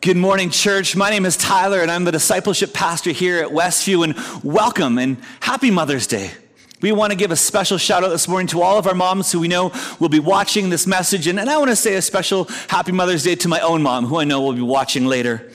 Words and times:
Good 0.00 0.16
morning, 0.16 0.50
church. 0.50 0.96
My 0.96 1.10
name 1.10 1.24
is 1.24 1.36
Tyler, 1.36 1.80
and 1.80 1.88
I'm 1.88 2.02
the 2.02 2.10
discipleship 2.10 2.72
pastor 2.72 3.12
here 3.12 3.40
at 3.40 3.50
Westview. 3.50 4.02
And 4.02 4.42
welcome 4.42 4.98
and 4.98 5.16
happy 5.38 5.70
Mother's 5.70 6.08
Day. 6.08 6.32
We 6.80 6.90
want 6.90 7.12
to 7.12 7.16
give 7.16 7.30
a 7.30 7.36
special 7.36 7.78
shout 7.78 8.02
out 8.02 8.08
this 8.08 8.26
morning 8.26 8.48
to 8.48 8.62
all 8.62 8.78
of 8.78 8.88
our 8.88 8.94
moms 8.94 9.30
who 9.30 9.38
we 9.38 9.46
know 9.46 9.72
will 10.00 10.08
be 10.08 10.18
watching 10.18 10.70
this 10.70 10.88
message. 10.88 11.28
And, 11.28 11.38
and 11.38 11.48
I 11.48 11.56
want 11.56 11.70
to 11.70 11.76
say 11.76 11.94
a 11.94 12.02
special 12.02 12.46
happy 12.68 12.90
Mother's 12.90 13.22
Day 13.22 13.36
to 13.36 13.48
my 13.48 13.60
own 13.60 13.82
mom, 13.82 14.06
who 14.06 14.18
I 14.18 14.24
know 14.24 14.40
will 14.40 14.54
be 14.54 14.62
watching 14.62 15.06
later. 15.06 15.52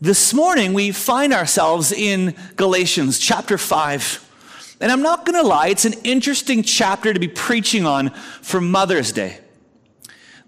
This 0.00 0.32
morning, 0.32 0.72
we 0.72 0.92
find 0.92 1.32
ourselves 1.32 1.90
in 1.90 2.36
Galatians 2.54 3.18
chapter 3.18 3.58
5. 3.58 4.76
And 4.80 4.92
I'm 4.92 5.02
not 5.02 5.26
going 5.26 5.42
to 5.42 5.48
lie, 5.48 5.68
it's 5.68 5.84
an 5.84 5.94
interesting 6.04 6.62
chapter 6.62 7.12
to 7.12 7.18
be 7.18 7.28
preaching 7.28 7.86
on 7.86 8.10
for 8.10 8.60
Mother's 8.60 9.10
Day 9.10 9.38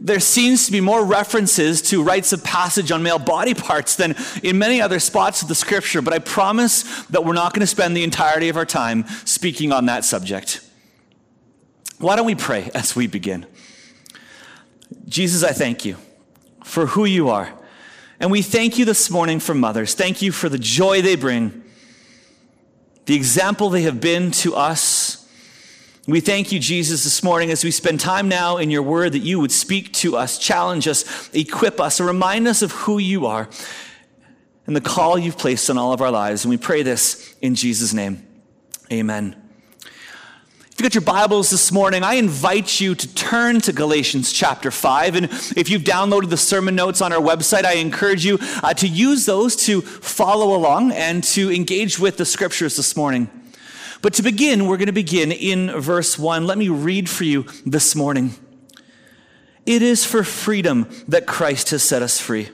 there 0.05 0.21
seems 0.21 0.67
to 0.67 0.73
be 0.73 0.83
more 0.83 1.03
references 1.03 1.81
to 1.81 2.03
rites 2.03 2.35
of 2.35 2.45
passage 2.45 2.93
on 2.93 3.03
male 3.03 3.19
body 3.19 3.55
parts 3.55 3.97
than 3.97 4.15
in 4.43 4.59
many 4.59 4.79
other 4.79 5.01
spots 5.01 5.41
of 5.41 5.49
the 5.49 5.55
scripture, 5.55 6.03
but 6.03 6.13
I 6.13 6.19
promise 6.19 6.83
that 7.07 7.25
we're 7.25 7.33
not 7.33 7.55
going 7.55 7.63
to 7.63 7.67
spend 7.67 7.97
the 7.97 8.05
entirety 8.05 8.51
of 8.51 8.59
our 8.59 8.67
time 8.67 9.07
speaking 9.25 9.73
on 9.73 9.87
that 9.87 10.05
subject. 10.05 10.61
Why 11.99 12.17
don't 12.17 12.27
we 12.27 12.35
pray 12.35 12.71
as 12.75 12.95
we 12.95 13.07
begin? 13.07 13.47
Jesus, 15.09 15.43
I 15.43 15.53
thank 15.53 15.87
you 15.87 15.97
for 16.63 16.85
who 16.85 17.07
you 17.07 17.31
are. 17.31 17.55
And 18.21 18.31
we 18.31 18.43
thank 18.43 18.77
you 18.77 18.85
this 18.85 19.11
morning 19.11 19.41
for 19.41 19.55
mothers. 19.55 19.95
Thank 19.95 20.21
you 20.21 20.33
for 20.33 20.51
the 20.51 20.59
joy 20.59 21.01
they 21.01 21.17
bring, 21.17 21.65
the 23.07 23.15
example 23.15 23.71
they 23.71 23.83
have 23.83 24.03
been 24.03 24.33
to 24.33 24.55
us 24.55 24.83
we 26.07 26.21
thank 26.21 26.53
you, 26.53 26.59
Jesus, 26.59 27.05
this 27.05 27.23
morning 27.23 27.51
as 27.51 27.65
we 27.65 27.71
spend 27.71 27.99
time 27.99 28.29
now 28.29 28.59
in 28.59 28.71
your 28.71 28.83
word 28.83 29.13
that 29.13 29.21
you 29.21 29.41
would 29.41 29.53
speak 29.53 29.91
to 29.95 30.17
us, 30.17 30.39
challenge 30.39 30.87
us, 30.87 31.31
equip 31.33 31.81
us, 31.81 31.99
and 31.99 32.07
remind 32.07 32.47
us 32.47 32.61
of 32.61 32.73
who 32.73 32.99
you 32.99 33.25
are 33.25 33.49
and 34.67 34.77
the 34.77 34.83
call 34.83 35.19
you've 35.19 35.39
placed 35.39 35.71
on 35.71 35.79
all 35.79 35.95
of 35.95 36.03
our 36.03 36.11
lives. 36.11 36.45
And 36.45 36.51
we 36.51 36.59
pray 36.59 36.83
this 36.83 37.35
in 37.41 37.55
Jesus' 37.55 37.95
name. 37.95 38.27
Amen. 38.93 39.35
If 39.81 40.75
you 40.79 40.83
got 40.83 40.95
your 40.95 41.03
Bibles 41.03 41.49
this 41.49 41.73
morning, 41.73 42.03
I 42.03 42.15
invite 42.15 42.83
you 42.83 42.95
to 42.95 43.15
turn 43.15 43.63
to 43.63 43.73
Galatians 43.73 44.31
chapter 44.31 44.71
5. 44.71 45.17
And 45.17 45.27
if 45.57 45.71
you've 45.71 45.85
downloaded 45.85 46.29
the 46.29 46.37
sermon 46.37 46.75
notes 46.75 47.01
on 47.01 47.15
our 47.15 47.21
website, 47.21 47.65
I 47.65 47.75
encourage 47.75 48.27
you 48.27 48.39
uh, 48.63 48.75
to 48.75 48.89
use 48.89 49.25
those 49.25 49.57
to 49.67 49.81
follow 49.81 50.55
along 50.55 50.93
and 50.93 51.25
to 51.25 51.51
engage 51.51 51.99
with 51.99 52.19
the 52.19 52.27
scriptures 52.27 52.77
this 52.77 52.95
morning. 52.95 53.31
But 54.05 54.13
to 54.15 54.23
begin, 54.23 54.67
we're 54.67 54.77
going 54.77 54.89
to 54.89 54.93
begin 54.93 55.33
in 55.33 55.81
verse 55.81 56.19
1. 56.19 56.47
Let 56.47 56.59
me 56.59 56.69
read 56.69 57.09
for 57.09 57.25
you 57.25 57.47
this 57.65 57.97
morning. 57.97 58.35
It 59.65 59.81
is 59.81 60.05
for 60.05 60.23
freedom 60.23 60.91
that 61.09 61.27
Christ 61.27 61.71
has 61.71 61.83
set 61.83 62.03
us 62.03 62.21
free. 62.21 62.51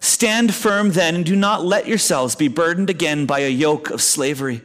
Stand 0.00 0.54
firm 0.54 0.90
then, 0.90 1.14
and 1.14 1.24
do 1.24 1.34
not 1.34 1.64
let 1.64 1.88
yourselves 1.88 2.36
be 2.36 2.48
burdened 2.48 2.90
again 2.90 3.24
by 3.24 3.38
a 3.38 3.48
yoke 3.48 3.88
of 3.88 4.02
slavery. 4.02 4.60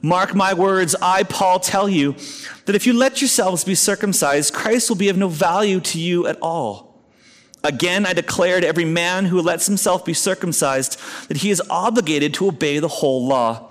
Mark 0.00 0.34
my 0.34 0.54
words, 0.54 0.96
I, 1.02 1.24
Paul, 1.24 1.60
tell 1.60 1.90
you 1.90 2.16
that 2.64 2.74
if 2.74 2.86
you 2.86 2.94
let 2.94 3.20
yourselves 3.20 3.64
be 3.64 3.74
circumcised, 3.74 4.54
Christ 4.54 4.88
will 4.88 4.96
be 4.96 5.10
of 5.10 5.18
no 5.18 5.28
value 5.28 5.80
to 5.80 6.00
you 6.00 6.26
at 6.26 6.38
all. 6.40 7.02
Again, 7.62 8.06
I 8.06 8.14
declare 8.14 8.62
to 8.62 8.66
every 8.66 8.86
man 8.86 9.26
who 9.26 9.42
lets 9.42 9.66
himself 9.66 10.06
be 10.06 10.14
circumcised 10.14 10.98
that 11.28 11.36
he 11.36 11.50
is 11.50 11.60
obligated 11.68 12.32
to 12.32 12.48
obey 12.48 12.78
the 12.78 12.88
whole 12.88 13.26
law. 13.26 13.67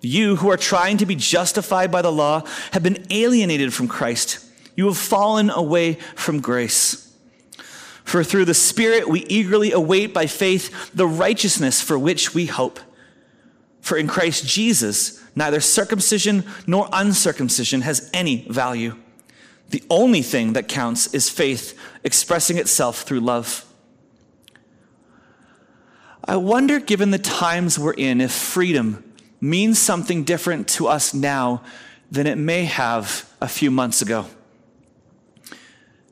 You 0.00 0.36
who 0.36 0.50
are 0.50 0.56
trying 0.56 0.96
to 0.98 1.06
be 1.06 1.16
justified 1.16 1.90
by 1.90 2.02
the 2.02 2.12
law 2.12 2.44
have 2.72 2.82
been 2.82 3.06
alienated 3.10 3.74
from 3.74 3.88
Christ. 3.88 4.44
You 4.76 4.86
have 4.86 4.96
fallen 4.96 5.50
away 5.50 5.94
from 6.14 6.40
grace. 6.40 7.12
For 8.04 8.22
through 8.22 8.44
the 8.44 8.54
Spirit 8.54 9.08
we 9.08 9.26
eagerly 9.26 9.72
await 9.72 10.14
by 10.14 10.26
faith 10.26 10.92
the 10.94 11.06
righteousness 11.06 11.82
for 11.82 11.98
which 11.98 12.32
we 12.32 12.46
hope. 12.46 12.78
For 13.80 13.98
in 13.98 14.06
Christ 14.06 14.46
Jesus, 14.46 15.22
neither 15.34 15.60
circumcision 15.60 16.44
nor 16.66 16.88
uncircumcision 16.92 17.82
has 17.82 18.08
any 18.14 18.46
value. 18.48 18.96
The 19.70 19.82
only 19.90 20.22
thing 20.22 20.54
that 20.54 20.68
counts 20.68 21.12
is 21.12 21.28
faith 21.28 21.78
expressing 22.04 22.56
itself 22.56 23.02
through 23.02 23.20
love. 23.20 23.64
I 26.24 26.36
wonder, 26.36 26.78
given 26.78 27.10
the 27.10 27.18
times 27.18 27.78
we're 27.78 27.92
in, 27.94 28.20
if 28.20 28.32
freedom 28.32 29.07
means 29.40 29.78
something 29.78 30.24
different 30.24 30.68
to 30.68 30.88
us 30.88 31.14
now 31.14 31.62
than 32.10 32.26
it 32.26 32.38
may 32.38 32.64
have 32.64 33.30
a 33.40 33.48
few 33.48 33.70
months 33.70 34.02
ago? 34.02 34.26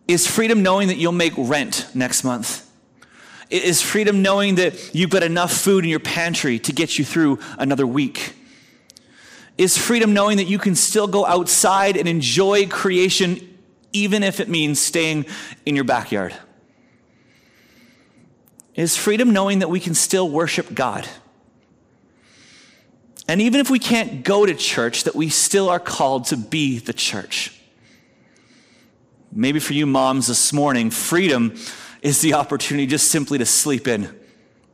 Is 0.06 0.26
freedom 0.26 0.62
knowing 0.62 0.88
that 0.88 0.96
you'll 0.96 1.12
make 1.12 1.32
rent 1.36 1.88
next 1.94 2.22
month? 2.22 2.64
Is 3.50 3.82
freedom 3.82 4.22
knowing 4.22 4.56
that 4.56 4.94
you've 4.94 5.10
got 5.10 5.22
enough 5.22 5.52
food 5.52 5.84
in 5.84 5.90
your 5.90 6.00
pantry 6.00 6.58
to 6.60 6.72
get 6.72 6.98
you 6.98 7.04
through 7.04 7.38
another 7.58 7.86
week? 7.86 8.34
Is 9.58 9.78
freedom 9.78 10.12
knowing 10.12 10.36
that 10.36 10.44
you 10.44 10.58
can 10.58 10.74
still 10.74 11.06
go 11.06 11.24
outside 11.24 11.96
and 11.96 12.08
enjoy 12.08 12.66
creation 12.66 13.58
even 13.92 14.22
if 14.22 14.40
it 14.40 14.48
means 14.48 14.80
staying 14.80 15.26
in 15.64 15.74
your 15.74 15.84
backyard? 15.84 16.34
Is 18.74 18.96
freedom 18.96 19.32
knowing 19.32 19.60
that 19.60 19.70
we 19.70 19.80
can 19.80 19.94
still 19.94 20.28
worship 20.28 20.74
God? 20.74 21.08
And 23.28 23.40
even 23.40 23.60
if 23.60 23.70
we 23.70 23.78
can't 23.78 24.22
go 24.22 24.46
to 24.46 24.54
church, 24.54 25.04
that 25.04 25.16
we 25.16 25.28
still 25.28 25.68
are 25.68 25.80
called 25.80 26.26
to 26.26 26.36
be 26.36 26.78
the 26.78 26.92
church. 26.92 27.52
Maybe 29.32 29.58
for 29.58 29.74
you 29.74 29.86
moms 29.86 30.28
this 30.28 30.52
morning, 30.52 30.90
freedom 30.90 31.56
is 32.02 32.20
the 32.20 32.34
opportunity 32.34 32.86
just 32.86 33.10
simply 33.10 33.38
to 33.38 33.46
sleep 33.46 33.88
in. 33.88 34.14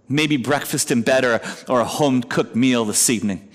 Maybe 0.09 0.37
breakfast 0.37 0.91
in 0.91 1.03
bed 1.03 1.25
or, 1.25 1.41
or 1.69 1.81
a 1.81 1.85
home 1.85 2.23
cooked 2.23 2.55
meal 2.55 2.85
this 2.85 3.09
evening. 3.09 3.49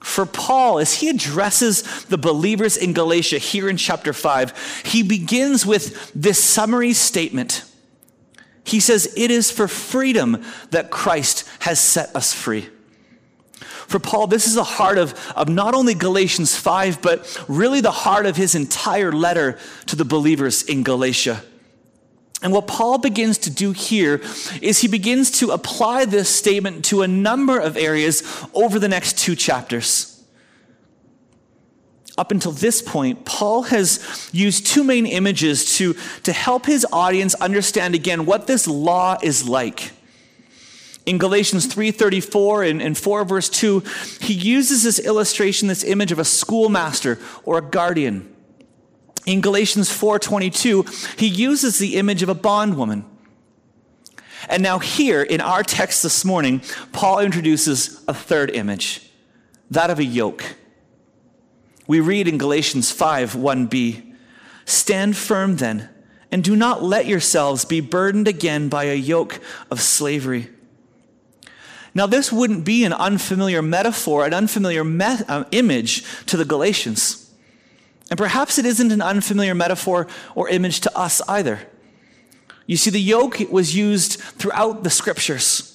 For 0.00 0.26
Paul, 0.26 0.78
as 0.78 0.94
he 0.94 1.08
addresses 1.08 2.04
the 2.06 2.18
believers 2.18 2.76
in 2.76 2.92
Galatia 2.92 3.38
here 3.38 3.68
in 3.68 3.76
chapter 3.76 4.12
5, 4.12 4.82
he 4.84 5.02
begins 5.02 5.64
with 5.64 6.12
this 6.12 6.42
summary 6.42 6.92
statement 6.92 7.64
he 8.64 8.80
says, 8.80 9.12
It 9.16 9.30
is 9.30 9.50
for 9.50 9.68
freedom 9.68 10.44
that 10.70 10.90
Christ 10.90 11.48
has 11.60 11.80
set 11.80 12.14
us 12.14 12.32
free. 12.32 12.68
For 13.86 13.98
Paul, 13.98 14.26
this 14.26 14.46
is 14.46 14.54
the 14.54 14.64
heart 14.64 14.98
of, 14.98 15.14
of 15.36 15.48
not 15.48 15.74
only 15.74 15.94
Galatians 15.94 16.56
5, 16.56 17.02
but 17.02 17.44
really 17.48 17.80
the 17.80 17.90
heart 17.90 18.26
of 18.26 18.36
his 18.36 18.54
entire 18.54 19.12
letter 19.12 19.58
to 19.86 19.96
the 19.96 20.04
believers 20.04 20.62
in 20.62 20.82
Galatia. 20.82 21.42
And 22.42 22.52
what 22.52 22.66
Paul 22.66 22.98
begins 22.98 23.38
to 23.38 23.50
do 23.50 23.72
here 23.72 24.20
is 24.60 24.80
he 24.80 24.88
begins 24.88 25.30
to 25.38 25.50
apply 25.50 26.06
this 26.06 26.28
statement 26.28 26.84
to 26.86 27.02
a 27.02 27.08
number 27.08 27.58
of 27.58 27.76
areas 27.76 28.22
over 28.54 28.78
the 28.78 28.88
next 28.88 29.18
two 29.18 29.36
chapters 29.36 30.11
up 32.18 32.30
until 32.30 32.52
this 32.52 32.82
point, 32.82 33.24
Paul 33.24 33.62
has 33.64 34.30
used 34.32 34.66
two 34.66 34.84
main 34.84 35.06
images 35.06 35.76
to, 35.78 35.94
to 36.24 36.32
help 36.32 36.66
his 36.66 36.86
audience 36.92 37.34
understand 37.36 37.94
again 37.94 38.26
what 38.26 38.46
this 38.46 38.66
law 38.66 39.18
is 39.22 39.48
like. 39.48 39.92
In 41.04 41.18
Galatians 41.18 41.66
3:34 41.66 42.70
and, 42.70 42.82
and 42.82 42.96
4 42.96 43.24
verse 43.24 43.48
2, 43.48 43.82
he 44.20 44.34
uses 44.34 44.84
this 44.84 44.98
illustration, 45.00 45.68
this 45.68 45.82
image 45.82 46.12
of 46.12 46.18
a 46.18 46.24
schoolmaster 46.24 47.18
or 47.44 47.58
a 47.58 47.62
guardian. 47.62 48.32
In 49.26 49.40
Galatians 49.40 49.88
4:22, 49.88 51.18
he 51.18 51.26
uses 51.26 51.78
the 51.78 51.96
image 51.96 52.22
of 52.22 52.28
a 52.28 52.34
bondwoman. 52.34 53.04
And 54.48 54.62
now 54.62 54.78
here 54.78 55.22
in 55.22 55.40
our 55.40 55.62
text 55.62 56.02
this 56.02 56.24
morning, 56.24 56.62
Paul 56.92 57.20
introduces 57.20 58.02
a 58.06 58.14
third 58.14 58.50
image, 58.50 59.00
that 59.70 59.90
of 59.90 59.98
a 59.98 60.04
yoke. 60.04 60.56
We 61.92 62.00
read 62.00 62.26
in 62.26 62.38
Galatians 62.38 62.90
5 62.90 63.34
1b 63.34 64.14
Stand 64.64 65.14
firm 65.14 65.56
then, 65.56 65.90
and 66.30 66.42
do 66.42 66.56
not 66.56 66.82
let 66.82 67.04
yourselves 67.04 67.66
be 67.66 67.80
burdened 67.80 68.26
again 68.26 68.70
by 68.70 68.84
a 68.84 68.94
yoke 68.94 69.40
of 69.70 69.78
slavery. 69.78 70.48
Now, 71.94 72.06
this 72.06 72.32
wouldn't 72.32 72.64
be 72.64 72.86
an 72.86 72.94
unfamiliar 72.94 73.60
metaphor, 73.60 74.24
an 74.24 74.32
unfamiliar 74.32 74.82
me- 74.84 75.18
uh, 75.28 75.44
image 75.50 76.02
to 76.24 76.38
the 76.38 76.46
Galatians. 76.46 77.30
And 78.08 78.16
perhaps 78.16 78.56
it 78.56 78.64
isn't 78.64 78.90
an 78.90 79.02
unfamiliar 79.02 79.54
metaphor 79.54 80.06
or 80.34 80.48
image 80.48 80.80
to 80.80 80.98
us 80.98 81.20
either. 81.28 81.60
You 82.64 82.78
see, 82.78 82.88
the 82.88 83.02
yoke 83.02 83.38
was 83.50 83.76
used 83.76 84.18
throughout 84.18 84.82
the 84.82 84.88
scriptures. 84.88 85.71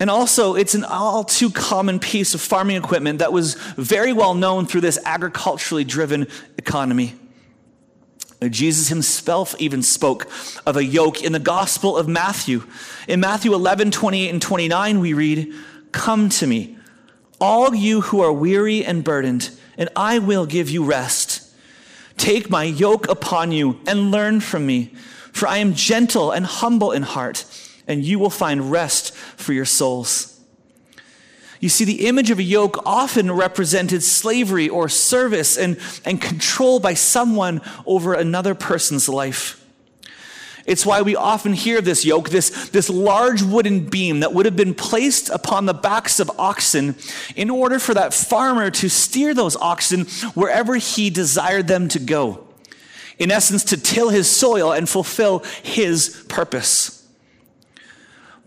And 0.00 0.08
also, 0.08 0.54
it's 0.54 0.74
an 0.74 0.82
all 0.82 1.24
too 1.24 1.50
common 1.50 2.00
piece 2.00 2.34
of 2.34 2.40
farming 2.40 2.76
equipment 2.76 3.18
that 3.18 3.34
was 3.34 3.54
very 3.76 4.14
well 4.14 4.34
known 4.34 4.66
through 4.66 4.80
this 4.80 4.98
agriculturally 5.04 5.84
driven 5.84 6.26
economy. 6.56 7.14
Jesus 8.48 8.88
himself 8.88 9.54
even 9.58 9.82
spoke 9.82 10.26
of 10.64 10.78
a 10.78 10.84
yoke 10.84 11.22
in 11.22 11.32
the 11.32 11.38
Gospel 11.38 11.98
of 11.98 12.08
Matthew. 12.08 12.64
In 13.06 13.20
Matthew 13.20 13.52
11, 13.52 13.90
28 13.90 14.30
and 14.30 14.40
29, 14.40 15.00
we 15.00 15.12
read, 15.12 15.52
Come 15.92 16.30
to 16.30 16.46
me, 16.46 16.78
all 17.38 17.74
you 17.74 18.00
who 18.00 18.22
are 18.22 18.32
weary 18.32 18.82
and 18.82 19.04
burdened, 19.04 19.50
and 19.76 19.90
I 19.94 20.18
will 20.18 20.46
give 20.46 20.70
you 20.70 20.82
rest. 20.84 21.46
Take 22.16 22.48
my 22.48 22.64
yoke 22.64 23.08
upon 23.08 23.52
you 23.52 23.80
and 23.86 24.10
learn 24.10 24.40
from 24.40 24.66
me 24.66 24.94
For 25.32 25.46
I 25.46 25.58
am 25.58 25.74
gentle 25.74 26.30
and 26.30 26.44
humble 26.44 26.92
in 26.92 27.02
heart, 27.02 27.44
and 27.86 28.04
you 28.04 28.18
will 28.18 28.30
find 28.30 28.70
rest 28.70 29.14
for 29.40 29.52
your 29.52 29.64
souls. 29.64 30.40
You 31.60 31.68
see, 31.68 31.84
the 31.84 32.06
image 32.06 32.30
of 32.30 32.38
a 32.38 32.42
yoke 32.42 32.82
often 32.86 33.30
represented 33.30 34.02
slavery 34.02 34.68
or 34.68 34.88
service 34.88 35.58
and, 35.58 35.78
and 36.06 36.20
control 36.20 36.80
by 36.80 36.94
someone 36.94 37.60
over 37.84 38.14
another 38.14 38.54
person's 38.54 39.08
life. 39.08 39.58
It's 40.66 40.86
why 40.86 41.02
we 41.02 41.16
often 41.16 41.52
hear 41.52 41.80
this 41.80 42.04
yoke, 42.04 42.30
this, 42.30 42.70
this 42.70 42.88
large 42.88 43.42
wooden 43.42 43.86
beam 43.86 44.20
that 44.20 44.32
would 44.32 44.46
have 44.46 44.56
been 44.56 44.74
placed 44.74 45.28
upon 45.28 45.66
the 45.66 45.74
backs 45.74 46.20
of 46.20 46.30
oxen 46.38 46.96
in 47.34 47.50
order 47.50 47.78
for 47.78 47.92
that 47.94 48.14
farmer 48.14 48.70
to 48.70 48.88
steer 48.88 49.34
those 49.34 49.56
oxen 49.56 50.06
wherever 50.34 50.76
he 50.76 51.10
desired 51.10 51.66
them 51.66 51.88
to 51.88 51.98
go. 51.98 52.46
In 53.18 53.30
essence, 53.30 53.64
to 53.64 53.76
till 53.76 54.08
his 54.08 54.30
soil 54.30 54.72
and 54.72 54.88
fulfill 54.88 55.40
his 55.62 56.24
purpose. 56.28 56.99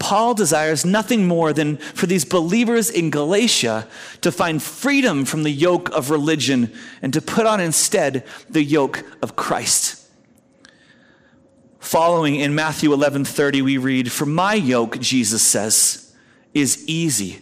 Paul 0.03 0.33
desires 0.33 0.83
nothing 0.83 1.29
more 1.29 1.53
than 1.53 1.77
for 1.77 2.07
these 2.07 2.25
believers 2.25 2.89
in 2.89 3.09
Galatia 3.09 3.87
to 4.19 4.33
find 4.33 4.61
freedom 4.61 5.23
from 5.23 5.43
the 5.43 5.49
yoke 5.49 5.89
of 5.91 6.09
religion 6.09 6.73
and 7.01 7.13
to 7.13 7.21
put 7.21 7.45
on 7.45 7.61
instead 7.61 8.25
the 8.49 8.61
yoke 8.61 9.05
of 9.21 9.37
Christ. 9.37 10.01
Following 11.79 12.35
in 12.35 12.53
Matthew 12.53 12.91
11:30 12.91 13.61
we 13.61 13.77
read, 13.77 14.11
"For 14.11 14.25
my 14.25 14.55
yoke," 14.55 14.99
Jesus 14.99 15.41
says, 15.41 16.11
"is 16.53 16.83
easy 16.85 17.41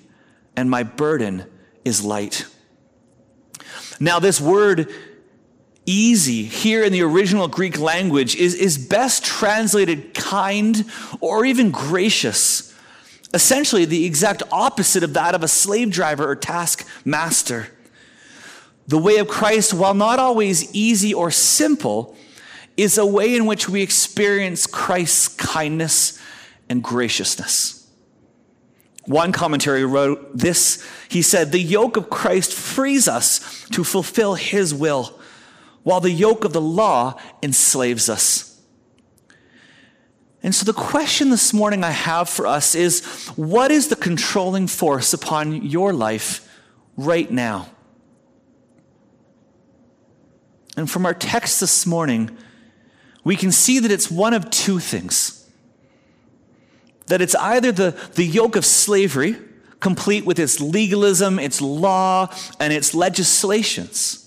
and 0.55 0.69
my 0.69 0.83
burden 0.83 1.45
is 1.83 2.03
light." 2.03 2.45
Now 3.99 4.19
this 4.19 4.39
word 4.39 4.87
easy 5.85 6.43
here 6.43 6.83
in 6.83 6.91
the 6.91 7.01
original 7.01 7.47
Greek 7.47 7.79
language 7.79 8.35
is, 8.35 8.53
is 8.55 8.77
best 8.77 9.23
translated 9.23 10.13
kind 10.13 10.85
or 11.19 11.45
even 11.45 11.71
gracious. 11.71 12.73
Essentially, 13.33 13.85
the 13.85 14.05
exact 14.05 14.43
opposite 14.51 15.03
of 15.03 15.13
that 15.13 15.35
of 15.35 15.43
a 15.43 15.47
slave 15.47 15.89
driver 15.89 16.29
or 16.29 16.35
taskmaster. 16.35 17.67
The 18.87 18.97
way 18.97 19.17
of 19.17 19.27
Christ, 19.27 19.73
while 19.73 19.93
not 19.93 20.19
always 20.19 20.73
easy 20.73 21.13
or 21.13 21.31
simple, 21.31 22.15
is 22.75 22.97
a 22.97 23.05
way 23.05 23.35
in 23.35 23.45
which 23.45 23.69
we 23.69 23.81
experience 23.81 24.67
Christ's 24.67 25.29
kindness 25.29 26.19
and 26.69 26.83
graciousness. 26.83 27.87
One 29.05 29.31
commentary 29.31 29.83
wrote 29.83 30.37
this. 30.37 30.85
He 31.09 31.21
said, 31.21 31.51
The 31.51 31.61
yoke 31.61 31.97
of 31.97 32.09
Christ 32.09 32.53
frees 32.53 33.07
us 33.07 33.65
to 33.69 33.83
fulfill 33.83 34.35
his 34.35 34.73
will 34.73 35.19
while 35.83 35.99
the 35.99 36.11
yoke 36.11 36.43
of 36.43 36.53
the 36.53 36.61
law 36.61 37.19
enslaves 37.41 38.09
us. 38.09 38.59
And 40.43 40.55
so, 40.55 40.65
the 40.65 40.73
question 40.73 41.29
this 41.29 41.53
morning 41.53 41.83
I 41.83 41.91
have 41.91 42.27
for 42.27 42.47
us 42.47 42.73
is 42.73 43.05
what 43.35 43.69
is 43.71 43.89
the 43.89 43.95
controlling 43.95 44.67
force 44.67 45.13
upon 45.13 45.61
your 45.61 45.93
life 45.93 46.49
right 46.97 47.29
now? 47.29 47.69
And 50.75 50.89
from 50.89 51.05
our 51.05 51.13
text 51.13 51.59
this 51.59 51.85
morning, 51.85 52.35
we 53.23 53.35
can 53.35 53.51
see 53.51 53.79
that 53.79 53.91
it's 53.91 54.09
one 54.09 54.33
of 54.33 54.49
two 54.49 54.79
things 54.79 55.37
that 57.07 57.21
it's 57.21 57.35
either 57.35 57.73
the, 57.73 58.09
the 58.15 58.23
yoke 58.23 58.55
of 58.55 58.65
slavery, 58.65 59.35
complete 59.81 60.25
with 60.25 60.39
its 60.39 60.61
legalism, 60.61 61.39
its 61.39 61.59
law, 61.59 62.33
and 62.57 62.71
its 62.71 62.93
legislations 62.93 64.20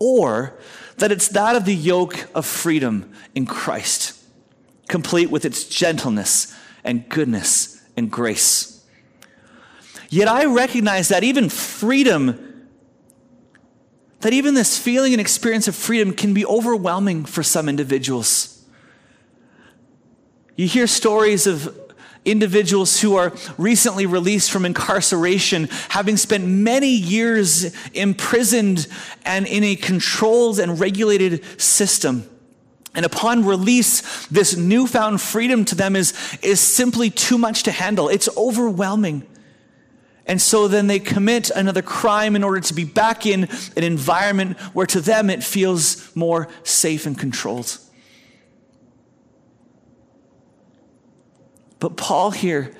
or 0.00 0.58
that 0.96 1.12
it's 1.12 1.28
that 1.28 1.54
of 1.54 1.64
the 1.64 1.74
yoke 1.74 2.28
of 2.34 2.44
freedom 2.44 3.12
in 3.34 3.46
Christ, 3.46 4.18
complete 4.88 5.30
with 5.30 5.44
its 5.44 5.64
gentleness 5.64 6.52
and 6.82 7.08
goodness 7.08 7.80
and 7.96 8.10
grace. 8.10 8.84
Yet 10.08 10.26
I 10.26 10.46
recognize 10.46 11.08
that 11.08 11.22
even 11.22 11.48
freedom, 11.48 12.66
that 14.20 14.32
even 14.32 14.54
this 14.54 14.76
feeling 14.76 15.12
and 15.12 15.20
experience 15.20 15.68
of 15.68 15.76
freedom 15.76 16.12
can 16.12 16.34
be 16.34 16.44
overwhelming 16.44 17.24
for 17.24 17.44
some 17.44 17.68
individuals. 17.68 18.64
You 20.56 20.66
hear 20.66 20.86
stories 20.86 21.46
of 21.46 21.79
individuals 22.24 23.00
who 23.00 23.16
are 23.16 23.32
recently 23.56 24.06
released 24.06 24.50
from 24.50 24.64
incarceration, 24.64 25.68
having 25.88 26.16
spent 26.16 26.46
many 26.46 26.88
years 26.88 27.74
imprisoned 27.94 28.86
and 29.24 29.46
in 29.46 29.64
a 29.64 29.76
controlled 29.76 30.58
and 30.58 30.78
regulated 30.78 31.44
system. 31.60 32.28
And 32.94 33.06
upon 33.06 33.44
release, 33.44 34.26
this 34.26 34.56
newfound 34.56 35.20
freedom 35.20 35.64
to 35.66 35.74
them 35.74 35.94
is, 35.94 36.12
is 36.42 36.60
simply 36.60 37.08
too 37.08 37.38
much 37.38 37.62
to 37.64 37.72
handle. 37.72 38.08
It's 38.08 38.28
overwhelming. 38.36 39.26
And 40.26 40.40
so 40.40 40.68
then 40.68 40.86
they 40.86 40.98
commit 40.98 41.50
another 41.50 41.82
crime 41.82 42.36
in 42.36 42.44
order 42.44 42.60
to 42.60 42.74
be 42.74 42.84
back 42.84 43.26
in 43.26 43.48
an 43.76 43.82
environment 43.82 44.58
where 44.74 44.86
to 44.86 45.00
them 45.00 45.30
it 45.30 45.42
feels 45.42 46.14
more 46.14 46.48
safe 46.62 47.06
and 47.06 47.18
controlled. 47.18 47.78
But 51.80 51.96
Paul 51.96 52.30
here, 52.30 52.72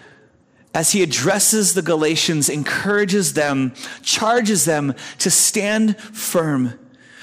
as 0.73 0.93
he 0.93 1.03
addresses 1.03 1.75
the 1.75 1.83
Galatians, 1.83 2.49
encourages 2.49 3.33
them, 3.33 3.73
charges 4.03 4.67
them 4.67 4.95
to 5.19 5.31
stand 5.31 5.99
firm, 5.99 6.79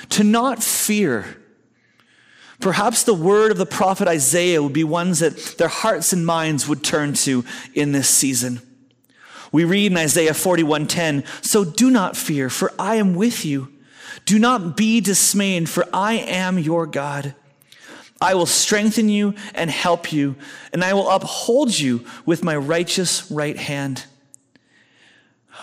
to 0.09 0.23
not 0.23 0.61
fear. 0.61 1.37
Perhaps 2.59 3.03
the 3.03 3.13
word 3.13 3.51
of 3.51 3.57
the 3.59 3.67
prophet 3.67 4.07
Isaiah 4.07 4.61
would 4.63 4.73
be 4.73 4.83
ones 4.83 5.19
that 5.19 5.37
their 5.57 5.67
hearts 5.67 6.11
and 6.11 6.25
minds 6.25 6.67
would 6.67 6.83
turn 6.83 7.13
to 7.13 7.45
in 7.73 7.91
this 7.91 8.09
season. 8.09 8.59
We 9.51 9.63
read 9.63 9.91
in 9.91 9.97
Isaiah 9.97 10.33
41:10, 10.33 11.23
"So 11.41 11.63
do 11.63 11.91
not 11.91 12.17
fear, 12.17 12.49
for 12.49 12.73
I 12.79 12.95
am 12.95 13.13
with 13.13 13.45
you. 13.45 13.69
Do 14.25 14.39
not 14.39 14.75
be 14.75 14.99
dismayed, 14.99 15.69
for 15.69 15.87
I 15.93 16.13
am 16.15 16.57
your 16.57 16.85
God." 16.87 17.35
I 18.19 18.33
will 18.33 18.45
strengthen 18.45 19.09
you 19.09 19.35
and 19.53 19.69
help 19.69 20.11
you, 20.11 20.35
and 20.73 20.83
I 20.83 20.93
will 20.93 21.09
uphold 21.09 21.77
you 21.77 22.05
with 22.25 22.43
my 22.43 22.55
righteous 22.55 23.29
right 23.29 23.57
hand. 23.57 24.05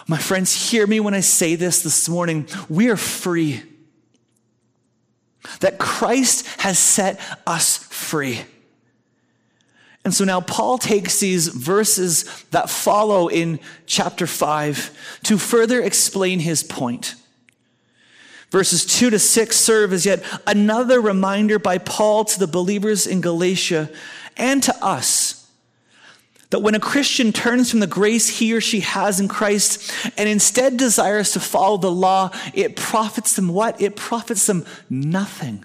My 0.07 0.19
friends, 0.19 0.71
hear 0.71 0.87
me 0.87 1.01
when 1.01 1.15
I 1.15 1.21
say 1.21 1.55
this 1.57 1.83
this 1.83 2.09
morning. 2.09 2.47
We 2.69 2.91
are 2.91 2.97
free. 2.97 3.63
That 5.61 5.79
Christ 5.79 6.47
has 6.61 6.79
set 6.79 7.21
us 7.47 7.79
free. 7.79 8.43
And 10.05 10.13
so 10.13 10.25
now 10.25 10.41
Paul 10.41 10.77
takes 10.77 11.19
these 11.21 11.49
verses 11.49 12.25
that 12.51 12.69
follow 12.69 13.29
in 13.29 13.59
chapter 13.87 14.27
5 14.27 15.21
to 15.25 15.39
further 15.39 15.81
explain 15.81 16.41
his 16.41 16.63
point. 16.63 17.15
Verses 18.51 18.85
2 18.87 19.11
to 19.11 19.19
6 19.19 19.57
serve 19.57 19.93
as 19.93 20.07
yet 20.07 20.23
another 20.47 21.01
reminder 21.01 21.59
by 21.59 21.79
Paul 21.79 22.25
to 22.27 22.39
the 22.39 22.47
believers 22.47 23.07
in 23.07 23.21
Galatia 23.21 23.91
and 24.37 24.63
to 24.63 24.85
us 24.85 25.45
that 26.51 26.61
when 26.61 26.77
a 26.77 26.81
Christian 26.81 27.33
turns 27.33 27.69
from 27.69 27.81
the 27.81 27.87
grace 27.89 28.39
he 28.39 28.55
or 28.55 28.61
she 28.61 28.79
has 28.79 29.19
in 29.19 29.27
Christ 29.27 29.93
and 30.17 30.29
instead 30.29 30.77
desires 30.77 31.33
to 31.33 31.41
follow 31.41 31.79
the 31.79 31.91
law, 31.91 32.31
it 32.53 32.77
profits 32.77 33.35
them 33.35 33.49
what? 33.49 33.81
It 33.81 33.97
profits 33.97 34.47
them 34.47 34.65
nothing. 34.89 35.65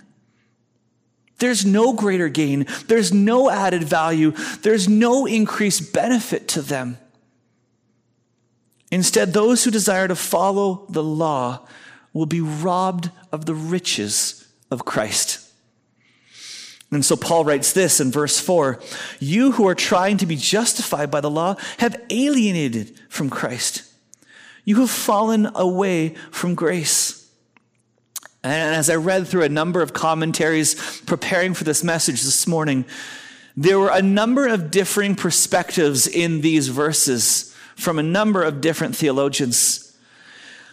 There's 1.38 1.66
no 1.66 1.94
greater 1.94 2.28
gain. 2.28 2.66
There's 2.88 3.14
no 3.14 3.50
added 3.52 3.84
value. 3.84 4.32
There's 4.62 4.90
no 4.90 5.26
increased 5.26 5.94
benefit 5.94 6.48
to 6.50 6.62
them. 6.64 6.98
Instead, 8.92 9.32
those 9.32 9.64
who 9.64 9.72
desire 9.72 10.08
to 10.08 10.16
follow 10.16 10.86
the 10.90 11.04
law 11.04 11.68
will 12.14 12.26
be 12.26 12.42
robbed 12.42 13.12
of 13.32 13.46
the 13.46 13.54
riches 13.54 14.48
of 14.72 14.86
Christ. 14.86 15.50
And 16.92 17.06
so 17.06 17.16
Paul 17.16 17.46
writes 17.46 17.72
this 17.74 18.00
in 18.00 18.12
verse 18.12 18.40
4 18.40 18.80
You 19.20 19.52
who 19.54 19.68
are 19.68 19.76
trying 19.76 20.18
to 20.18 20.26
be 20.26 20.36
justified 20.36 21.12
by 21.12 21.22
the 21.22 21.30
law 21.30 21.56
have 21.78 22.02
alienated 22.10 23.00
from 23.10 23.30
Christ. 23.30 23.84
You 24.66 24.78
have 24.82 24.90
fallen 24.90 25.50
away 25.56 26.16
from 26.32 26.56
grace. 26.56 27.28
And 28.44 28.76
as 28.76 28.90
I 28.90 28.96
read 28.96 29.28
through 29.28 29.44
a 29.44 29.50
number 29.50 29.82
of 29.82 29.94
commentaries 29.94 31.02
preparing 31.02 31.54
for 31.54 31.66
this 31.66 31.84
message 31.84 32.22
this 32.22 32.48
morning, 32.48 32.86
there 33.58 33.78
were 33.78 33.92
a 33.92 34.02
number 34.02 34.48
of 34.48 34.72
differing 34.72 35.16
perspectives 35.16 36.08
in 36.08 36.42
these 36.42 36.70
verses 36.70 37.54
from 37.76 38.00
a 38.00 38.04
number 38.04 38.44
of 38.44 38.62
different 38.62 38.96
theologians. 38.96 39.89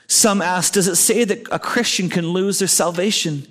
Some 0.07 0.41
ask, 0.41 0.73
does 0.73 0.87
it 0.87 0.97
say 0.97 1.25
that 1.25 1.47
a 1.51 1.59
Christian 1.59 2.09
can 2.09 2.29
lose 2.29 2.59
their 2.59 2.69
salvation? 2.69 3.47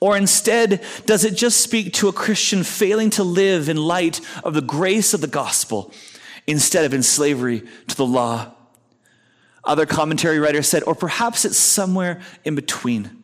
Or 0.00 0.16
instead, 0.16 0.82
does 1.06 1.24
it 1.24 1.36
just 1.36 1.60
speak 1.60 1.92
to 1.94 2.08
a 2.08 2.12
Christian 2.12 2.64
failing 2.64 3.10
to 3.10 3.24
live 3.24 3.68
in 3.68 3.76
light 3.76 4.20
of 4.42 4.54
the 4.54 4.60
grace 4.60 5.14
of 5.14 5.20
the 5.20 5.28
gospel 5.28 5.92
instead 6.46 6.84
of 6.84 6.92
in 6.92 7.02
slavery 7.02 7.62
to 7.88 7.96
the 7.96 8.06
law? 8.06 8.52
Other 9.64 9.86
commentary 9.86 10.40
writers 10.40 10.66
said, 10.66 10.82
or 10.84 10.94
perhaps 10.94 11.44
it's 11.44 11.56
somewhere 11.56 12.20
in 12.44 12.54
between. 12.54 13.22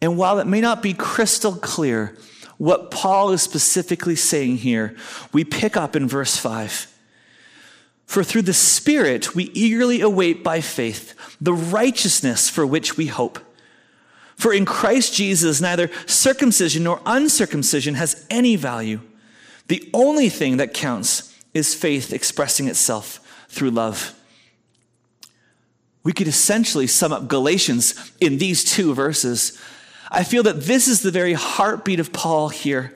And 0.00 0.16
while 0.16 0.38
it 0.40 0.46
may 0.46 0.60
not 0.60 0.82
be 0.82 0.94
crystal 0.94 1.54
clear 1.54 2.16
what 2.58 2.90
Paul 2.90 3.32
is 3.32 3.42
specifically 3.42 4.16
saying 4.16 4.58
here, 4.58 4.96
we 5.32 5.44
pick 5.44 5.76
up 5.76 5.94
in 5.94 6.08
verse 6.08 6.36
5. 6.36 6.91
For 8.12 8.22
through 8.22 8.42
the 8.42 8.52
Spirit 8.52 9.34
we 9.34 9.44
eagerly 9.54 10.02
await 10.02 10.44
by 10.44 10.60
faith 10.60 11.14
the 11.40 11.54
righteousness 11.54 12.46
for 12.46 12.66
which 12.66 12.94
we 12.98 13.06
hope. 13.06 13.38
For 14.36 14.52
in 14.52 14.66
Christ 14.66 15.14
Jesus, 15.14 15.62
neither 15.62 15.90
circumcision 16.04 16.82
nor 16.82 17.00
uncircumcision 17.06 17.94
has 17.94 18.26
any 18.28 18.54
value. 18.54 19.00
The 19.68 19.88
only 19.94 20.28
thing 20.28 20.58
that 20.58 20.74
counts 20.74 21.34
is 21.54 21.74
faith 21.74 22.12
expressing 22.12 22.68
itself 22.68 23.18
through 23.48 23.70
love. 23.70 24.14
We 26.04 26.12
could 26.12 26.28
essentially 26.28 26.88
sum 26.88 27.14
up 27.14 27.28
Galatians 27.28 28.12
in 28.20 28.36
these 28.36 28.62
two 28.62 28.92
verses. 28.92 29.58
I 30.10 30.22
feel 30.22 30.42
that 30.42 30.64
this 30.64 30.86
is 30.86 31.00
the 31.00 31.10
very 31.10 31.32
heartbeat 31.32 31.98
of 31.98 32.12
Paul 32.12 32.50
here. 32.50 32.94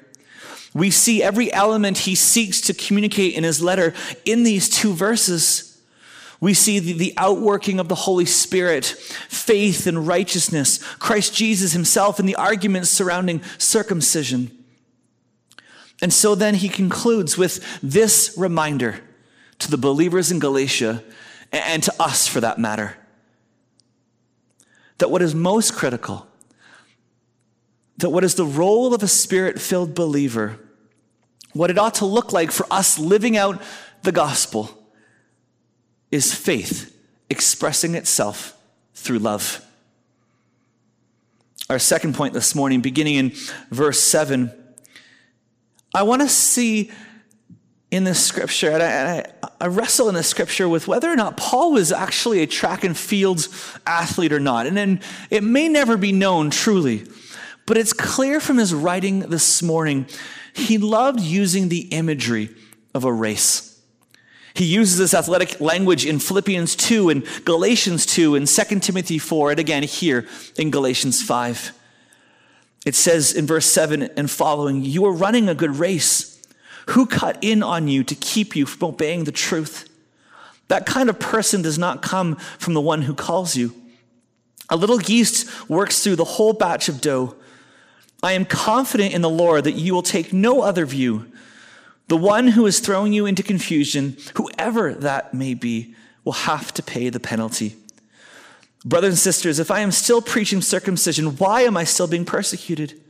We 0.76 0.90
see 0.90 1.22
every 1.22 1.50
element 1.54 1.96
he 1.96 2.14
seeks 2.14 2.60
to 2.62 2.74
communicate 2.74 3.32
in 3.32 3.44
his 3.44 3.62
letter 3.62 3.94
in 4.26 4.42
these 4.42 4.68
two 4.68 4.92
verses. 4.92 5.80
We 6.38 6.52
see 6.52 6.80
the, 6.80 6.92
the, 6.92 7.14
outworking 7.16 7.80
of 7.80 7.88
the 7.88 7.94
Holy 7.94 8.26
Spirit, 8.26 8.84
faith 8.84 9.86
and 9.86 10.06
righteousness, 10.06 10.82
Christ 10.98 11.34
Jesus 11.34 11.72
himself, 11.72 12.18
and 12.18 12.28
the 12.28 12.36
arguments 12.36 12.90
surrounding 12.90 13.42
circumcision. 13.56 14.50
And 16.02 16.12
so 16.12 16.34
then 16.34 16.56
he 16.56 16.68
concludes 16.68 17.38
with 17.38 17.80
this 17.82 18.34
reminder 18.36 19.00
to 19.60 19.70
the 19.70 19.78
believers 19.78 20.30
in 20.30 20.40
Galatia 20.40 21.02
and 21.52 21.82
to 21.84 21.94
us 21.98 22.28
for 22.28 22.42
that 22.42 22.58
matter 22.58 22.98
that 24.98 25.10
what 25.10 25.22
is 25.22 25.34
most 25.34 25.74
critical, 25.74 26.26
that 27.96 28.10
what 28.10 28.24
is 28.24 28.34
the 28.34 28.44
role 28.44 28.92
of 28.92 29.02
a 29.02 29.08
spirit 29.08 29.58
filled 29.58 29.94
believer, 29.94 30.58
what 31.52 31.70
it 31.70 31.78
ought 31.78 31.94
to 31.94 32.06
look 32.06 32.32
like 32.32 32.50
for 32.50 32.66
us 32.70 32.98
living 32.98 33.36
out 33.36 33.62
the 34.02 34.12
gospel, 34.12 34.70
is 36.10 36.32
faith 36.32 36.96
expressing 37.28 37.94
itself 37.94 38.56
through 38.94 39.18
love. 39.18 39.64
Our 41.68 41.78
second 41.78 42.14
point 42.14 42.32
this 42.32 42.54
morning, 42.54 42.80
beginning 42.80 43.16
in 43.16 43.32
verse 43.70 44.00
7, 44.00 44.52
I 45.94 46.02
want 46.04 46.22
to 46.22 46.28
see 46.28 46.92
in 47.90 48.04
this 48.04 48.24
scripture, 48.24 48.70
and 48.70 48.82
I, 48.82 48.86
and 48.86 49.26
I, 49.42 49.48
I, 49.60 49.66
wrestle 49.68 50.08
in 50.08 50.14
this 50.14 50.28
scripture 50.28 50.68
with 50.68 50.88
whether 50.88 51.10
or 51.10 51.16
not 51.16 51.36
Paul 51.36 51.72
was 51.72 51.92
actually 51.92 52.42
a 52.42 52.46
track 52.46 52.84
and 52.84 52.96
field 52.96 53.48
athlete 53.86 54.32
or 54.32 54.40
not. 54.40 54.66
And 54.66 54.76
then 54.76 55.00
it 55.30 55.42
may 55.42 55.68
never 55.68 55.96
be 55.96 56.12
known 56.12 56.50
truly, 56.50 57.06
but 57.66 57.76
it's 57.76 57.92
clear 57.92 58.40
from 58.40 58.58
his 58.58 58.72
writing 58.72 59.20
this 59.20 59.62
morning, 59.62 60.06
he 60.54 60.78
loved 60.78 61.20
using 61.20 61.68
the 61.68 61.80
imagery 61.88 62.50
of 62.94 63.04
a 63.04 63.12
race. 63.12 63.80
He 64.54 64.64
uses 64.64 64.96
this 64.96 65.12
athletic 65.12 65.60
language 65.60 66.06
in 66.06 66.18
Philippians 66.18 66.76
2 66.76 67.10
and 67.10 67.26
Galatians 67.44 68.06
2 68.06 68.36
and 68.36 68.48
2 68.48 68.80
Timothy 68.80 69.18
4, 69.18 69.50
and 69.50 69.60
again 69.60 69.82
here 69.82 70.26
in 70.56 70.70
Galatians 70.70 71.22
5. 71.22 71.72
It 72.86 72.94
says 72.94 73.34
in 73.34 73.46
verse 73.46 73.66
7 73.66 74.02
and 74.16 74.30
following, 74.30 74.82
You 74.82 75.04
are 75.04 75.12
running 75.12 75.48
a 75.48 75.54
good 75.54 75.76
race. 75.76 76.40
Who 76.90 77.04
cut 77.04 77.36
in 77.42 77.62
on 77.62 77.88
you 77.88 78.04
to 78.04 78.14
keep 78.14 78.56
you 78.56 78.64
from 78.64 78.90
obeying 78.90 79.24
the 79.24 79.32
truth? 79.32 79.90
That 80.68 80.86
kind 80.86 81.10
of 81.10 81.18
person 81.18 81.62
does 81.62 81.78
not 81.78 82.00
come 82.00 82.36
from 82.36 82.74
the 82.74 82.80
one 82.80 83.02
who 83.02 83.14
calls 83.14 83.56
you. 83.56 83.74
A 84.70 84.76
little 84.76 85.02
yeast 85.02 85.68
works 85.68 86.02
through 86.02 86.16
the 86.16 86.24
whole 86.24 86.52
batch 86.52 86.88
of 86.88 87.00
dough. 87.00 87.36
I 88.26 88.32
am 88.32 88.44
confident 88.44 89.14
in 89.14 89.22
the 89.22 89.30
Lord 89.30 89.62
that 89.64 89.76
you 89.76 89.94
will 89.94 90.02
take 90.02 90.32
no 90.32 90.60
other 90.60 90.84
view. 90.84 91.30
The 92.08 92.16
one 92.16 92.48
who 92.48 92.66
is 92.66 92.80
throwing 92.80 93.12
you 93.12 93.24
into 93.24 93.44
confusion, 93.44 94.16
whoever 94.34 94.92
that 94.94 95.32
may 95.32 95.54
be, 95.54 95.94
will 96.24 96.32
have 96.32 96.74
to 96.74 96.82
pay 96.82 97.08
the 97.08 97.20
penalty. 97.20 97.76
Brothers 98.84 99.10
and 99.10 99.18
sisters, 99.18 99.60
if 99.60 99.70
I 99.70 99.78
am 99.78 99.92
still 99.92 100.20
preaching 100.20 100.60
circumcision, 100.60 101.36
why 101.36 101.60
am 101.60 101.76
I 101.76 101.84
still 101.84 102.08
being 102.08 102.24
persecuted? 102.24 103.00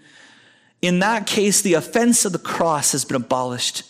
In 0.83 0.99
that 0.99 1.27
case, 1.27 1.63
the 1.63 1.73
offense 1.73 2.27
of 2.27 2.33
the 2.33 2.39
cross 2.39 2.93
has 2.93 3.07
been 3.07 3.17
abolished. 3.17 3.85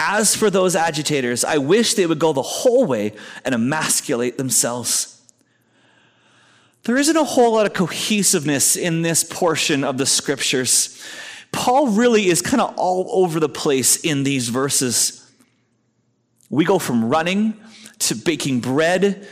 As 0.00 0.34
for 0.34 0.48
those 0.48 0.74
agitators, 0.74 1.44
I 1.44 1.58
wish 1.58 1.92
they 1.92 2.06
would 2.06 2.18
go 2.18 2.32
the 2.32 2.40
whole 2.40 2.86
way 2.86 3.12
and 3.44 3.54
emasculate 3.54 4.38
themselves. 4.38 5.15
There 6.86 6.96
isn't 6.96 7.16
a 7.16 7.24
whole 7.24 7.54
lot 7.54 7.66
of 7.66 7.72
cohesiveness 7.72 8.76
in 8.76 9.02
this 9.02 9.24
portion 9.24 9.82
of 9.82 9.98
the 9.98 10.06
scriptures. 10.06 11.04
Paul 11.50 11.88
really 11.88 12.28
is 12.28 12.40
kind 12.40 12.60
of 12.60 12.74
all 12.76 13.08
over 13.24 13.40
the 13.40 13.48
place 13.48 13.96
in 13.96 14.22
these 14.22 14.50
verses. 14.50 15.28
We 16.48 16.64
go 16.64 16.78
from 16.78 17.08
running 17.08 17.60
to 17.98 18.14
baking 18.14 18.60
bread 18.60 19.26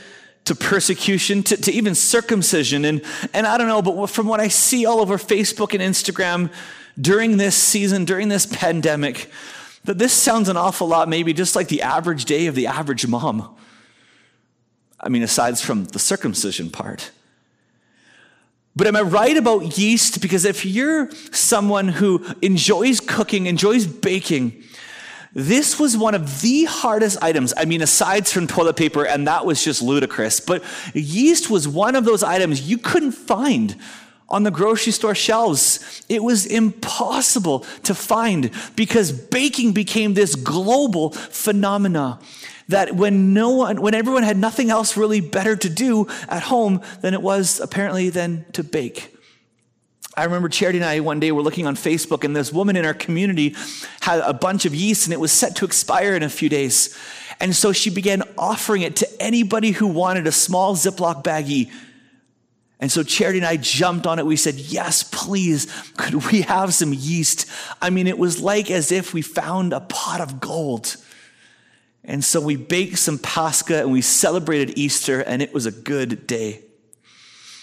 to 0.46 0.56
persecution 0.56 1.44
to, 1.44 1.56
to 1.56 1.70
even 1.70 1.94
circumcision. 1.94 2.84
And, 2.84 3.02
and 3.32 3.46
I 3.46 3.56
don't 3.56 3.68
know, 3.68 3.82
but 3.82 4.08
from 4.08 4.26
what 4.26 4.40
I 4.40 4.48
see 4.48 4.84
all 4.84 5.00
over 5.00 5.16
Facebook 5.16 5.74
and 5.74 5.80
Instagram 5.80 6.52
during 7.00 7.36
this 7.36 7.54
season, 7.54 8.04
during 8.04 8.30
this 8.30 8.46
pandemic, 8.46 9.30
that 9.84 9.98
this 9.98 10.12
sounds 10.12 10.48
an 10.48 10.56
awful 10.56 10.88
lot 10.88 11.08
maybe 11.08 11.32
just 11.32 11.54
like 11.54 11.68
the 11.68 11.82
average 11.82 12.24
day 12.24 12.48
of 12.48 12.56
the 12.56 12.66
average 12.66 13.06
mom. 13.06 13.54
I 14.98 15.08
mean, 15.08 15.22
aside 15.22 15.56
from 15.60 15.84
the 15.84 16.00
circumcision 16.00 16.68
part. 16.68 17.12
But 18.76 18.86
am 18.88 18.96
I 18.96 19.02
right 19.02 19.36
about 19.36 19.78
yeast? 19.78 20.20
Because 20.20 20.44
if 20.44 20.64
you're 20.64 21.10
someone 21.30 21.88
who 21.88 22.24
enjoys 22.42 23.00
cooking, 23.00 23.46
enjoys 23.46 23.86
baking, 23.86 24.62
this 25.32 25.78
was 25.78 25.96
one 25.96 26.14
of 26.14 26.42
the 26.42 26.64
hardest 26.64 27.22
items. 27.22 27.52
I 27.56 27.64
mean, 27.64 27.82
aside 27.82 28.26
from 28.26 28.46
toilet 28.46 28.76
paper, 28.76 29.04
and 29.04 29.26
that 29.26 29.44
was 29.44 29.62
just 29.62 29.82
ludicrous, 29.82 30.40
but 30.40 30.62
yeast 30.94 31.50
was 31.50 31.66
one 31.66 31.96
of 31.96 32.04
those 32.04 32.22
items 32.22 32.62
you 32.62 32.78
couldn't 32.78 33.12
find 33.12 33.76
on 34.28 34.42
the 34.42 34.50
grocery 34.50 34.92
store 34.92 35.14
shelves. 35.14 36.04
It 36.08 36.22
was 36.22 36.46
impossible 36.46 37.60
to 37.82 37.94
find 37.94 38.50
because 38.74 39.12
baking 39.12 39.72
became 39.72 40.14
this 40.14 40.34
global 40.34 41.10
phenomena 41.10 42.20
that 42.68 42.94
when 42.96 43.34
no 43.34 43.50
one 43.50 43.80
when 43.80 43.94
everyone 43.94 44.22
had 44.22 44.36
nothing 44.36 44.70
else 44.70 44.96
really 44.96 45.20
better 45.20 45.54
to 45.56 45.68
do 45.68 46.06
at 46.28 46.42
home 46.42 46.80
than 47.00 47.14
it 47.14 47.22
was 47.22 47.60
apparently 47.60 48.08
than 48.08 48.44
to 48.52 48.64
bake 48.64 49.14
I 50.16 50.24
remember 50.24 50.48
Charity 50.48 50.78
and 50.78 50.84
I 50.84 51.00
one 51.00 51.18
day 51.18 51.32
were 51.32 51.42
looking 51.42 51.66
on 51.66 51.74
Facebook, 51.74 52.22
and 52.22 52.36
this 52.36 52.52
woman 52.52 52.76
in 52.76 52.84
our 52.84 52.94
community 52.94 53.56
had 54.00 54.20
a 54.20 54.32
bunch 54.32 54.64
of 54.64 54.74
yeast, 54.74 55.06
and 55.06 55.12
it 55.12 55.18
was 55.18 55.32
set 55.32 55.56
to 55.56 55.64
expire 55.64 56.14
in 56.14 56.22
a 56.22 56.28
few 56.28 56.48
days. 56.48 56.96
And 57.40 57.54
so 57.54 57.72
she 57.72 57.90
began 57.90 58.22
offering 58.38 58.82
it 58.82 58.96
to 58.96 59.08
anybody 59.22 59.72
who 59.72 59.88
wanted 59.88 60.26
a 60.28 60.32
small 60.32 60.76
Ziploc 60.76 61.24
baggie. 61.24 61.70
And 62.78 62.92
so 62.92 63.02
Charity 63.02 63.38
and 63.38 63.46
I 63.46 63.56
jumped 63.56 64.06
on 64.06 64.20
it. 64.20 64.26
We 64.26 64.36
said, 64.36 64.54
Yes, 64.54 65.02
please, 65.02 65.66
could 65.96 66.30
we 66.30 66.42
have 66.42 66.74
some 66.74 66.92
yeast? 66.92 67.50
I 67.82 67.90
mean, 67.90 68.06
it 68.06 68.18
was 68.18 68.40
like 68.40 68.70
as 68.70 68.92
if 68.92 69.14
we 69.14 69.22
found 69.22 69.72
a 69.72 69.80
pot 69.80 70.20
of 70.20 70.40
gold. 70.40 70.96
And 72.04 72.24
so 72.24 72.40
we 72.40 72.56
baked 72.56 72.98
some 72.98 73.18
Pascha 73.18 73.80
and 73.80 73.90
we 73.90 74.02
celebrated 74.02 74.78
Easter, 74.78 75.20
and 75.20 75.40
it 75.40 75.54
was 75.54 75.66
a 75.66 75.70
good 75.70 76.26
day. 76.26 76.60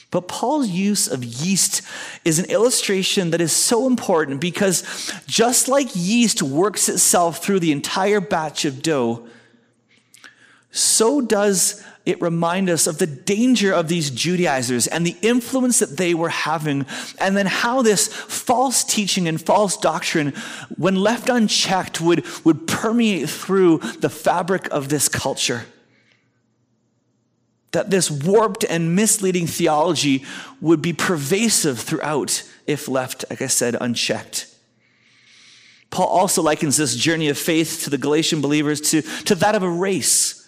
But 0.09 0.27
Paul's 0.27 0.67
use 0.67 1.07
of 1.07 1.23
yeast 1.23 1.81
is 2.25 2.37
an 2.37 2.45
illustration 2.45 3.29
that 3.31 3.39
is 3.39 3.53
so 3.53 3.87
important 3.87 4.41
because 4.41 4.83
just 5.25 5.69
like 5.69 5.87
yeast 5.93 6.43
works 6.43 6.89
itself 6.89 7.41
through 7.41 7.61
the 7.61 7.71
entire 7.71 8.19
batch 8.19 8.65
of 8.65 8.81
dough, 8.81 9.27
so 10.71 11.21
does 11.21 11.83
it 12.05 12.21
remind 12.21 12.69
us 12.69 12.87
of 12.87 12.97
the 12.97 13.07
danger 13.07 13.71
of 13.71 13.87
these 13.87 14.09
Judaizers 14.09 14.87
and 14.87 15.05
the 15.05 15.15
influence 15.21 15.79
that 15.79 15.97
they 15.97 16.13
were 16.13 16.29
having, 16.29 16.85
and 17.19 17.37
then 17.37 17.45
how 17.45 17.81
this 17.81 18.07
false 18.07 18.83
teaching 18.83 19.27
and 19.27 19.39
false 19.39 19.77
doctrine, 19.77 20.33
when 20.77 20.95
left 20.95 21.29
unchecked, 21.29 22.01
would, 22.01 22.25
would 22.43 22.67
permeate 22.67 23.29
through 23.29 23.77
the 23.99 24.09
fabric 24.09 24.67
of 24.71 24.89
this 24.89 25.07
culture 25.07 25.65
that 27.71 27.89
this 27.89 28.11
warped 28.11 28.65
and 28.65 28.95
misleading 28.95 29.47
theology 29.47 30.25
would 30.59 30.81
be 30.81 30.93
pervasive 30.93 31.79
throughout 31.79 32.43
if 32.67 32.87
left, 32.87 33.25
like 33.29 33.41
I 33.41 33.47
said, 33.47 33.75
unchecked. 33.79 34.47
Paul 35.89 36.07
also 36.07 36.41
likens 36.41 36.77
this 36.77 36.95
journey 36.95 37.29
of 37.29 37.37
faith 37.37 37.81
to 37.83 37.89
the 37.89 37.97
Galatian 37.97 38.41
believers 38.41 38.79
to, 38.91 39.01
to 39.01 39.35
that 39.35 39.55
of 39.55 39.63
a 39.63 39.69
race. 39.69 40.40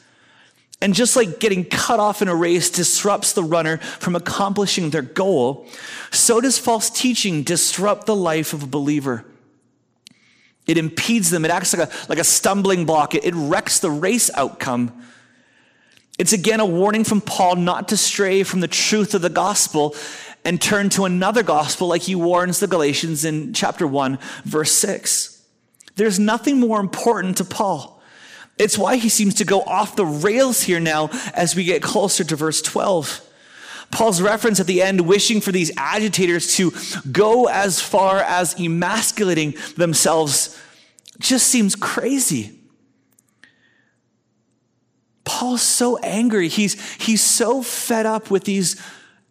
And 0.84 0.94
just 0.94 1.16
like 1.16 1.40
getting 1.40 1.66
cut 1.66 2.00
off 2.00 2.22
in 2.22 2.28
a 2.28 2.36
race 2.36 2.70
disrupts 2.70 3.34
the 3.34 3.44
runner 3.44 3.78
from 3.78 4.16
accomplishing 4.16 4.92
their 4.92 5.02
goal, 5.02 5.68
so 6.12 6.42
does 6.42 6.60
false 6.60 6.90
teaching 6.90 7.42
disrupt 7.42 8.06
the 8.06 8.16
life 8.16 8.54
of 8.54 8.62
a 8.64 8.68
believer. 8.68 9.26
It 10.68 10.78
impedes 10.78 11.30
them, 11.30 11.46
it 11.46 11.52
acts 11.52 11.76
like 11.76 11.90
a, 11.90 12.08
like 12.10 12.20
a 12.20 12.24
stumbling 12.24 12.86
block, 12.86 13.16
it, 13.16 13.24
it 13.24 13.34
wrecks 13.34 13.80
the 13.80 13.90
race 13.90 14.30
outcome 14.36 15.04
it's 16.20 16.34
again 16.34 16.60
a 16.60 16.66
warning 16.66 17.04
from 17.04 17.22
Paul 17.22 17.56
not 17.56 17.88
to 17.90 17.98
stray 17.98 18.44
from 18.44 18.60
the 18.60 18.68
truth 18.68 19.16
of 19.16 19.22
the 19.22 19.30
gospel 19.30 19.96
and 20.46 20.62
turn 20.62 20.90
to 20.90 21.06
another 21.06 21.42
gospel 21.42 21.88
like 21.88 22.04
he 22.04 22.16
warns 22.16 22.60
the 22.60 22.68
Galatians 22.68 23.26
in 23.26 23.54
chapter 23.54 23.88
1, 23.88 24.20
verse 24.44 24.72
6. 24.72 25.42
There's 25.96 26.20
nothing 26.20 26.60
more 26.60 26.80
important 26.80 27.38
to 27.38 27.46
Paul. 27.46 27.93
It's 28.58 28.78
why 28.78 28.98
he 28.98 29.10
seems 29.10 29.36
to 29.36 29.46
go 29.46 29.62
off 29.62 29.96
the 29.96 30.06
rails 30.06 30.62
here 30.62 30.80
now 30.80 31.10
as 31.34 31.56
we 31.56 31.64
get 31.64 31.82
closer 31.82 32.24
to 32.24 32.36
verse 32.36 32.62
12. 32.62 33.22
Paul's 33.92 34.22
reference 34.22 34.60
at 34.60 34.68
the 34.68 34.82
end, 34.82 35.02
wishing 35.02 35.42
for 35.42 35.52
these 35.52 35.72
agitators 35.78 36.56
to 36.56 36.72
go 37.12 37.48
as 37.48 37.80
far 37.80 38.20
as 38.20 38.60
emasculating 38.60 39.54
themselves, 39.78 40.60
just 41.20 41.48
seems 41.48 41.76
crazy. 41.76 42.60
Paul's 45.26 45.62
so 45.62 45.98
angry. 45.98 46.48
He's, 46.48 46.82
he's 46.96 47.22
so 47.22 47.62
fed 47.62 48.06
up 48.06 48.30
with 48.32 48.44
these 48.44 48.82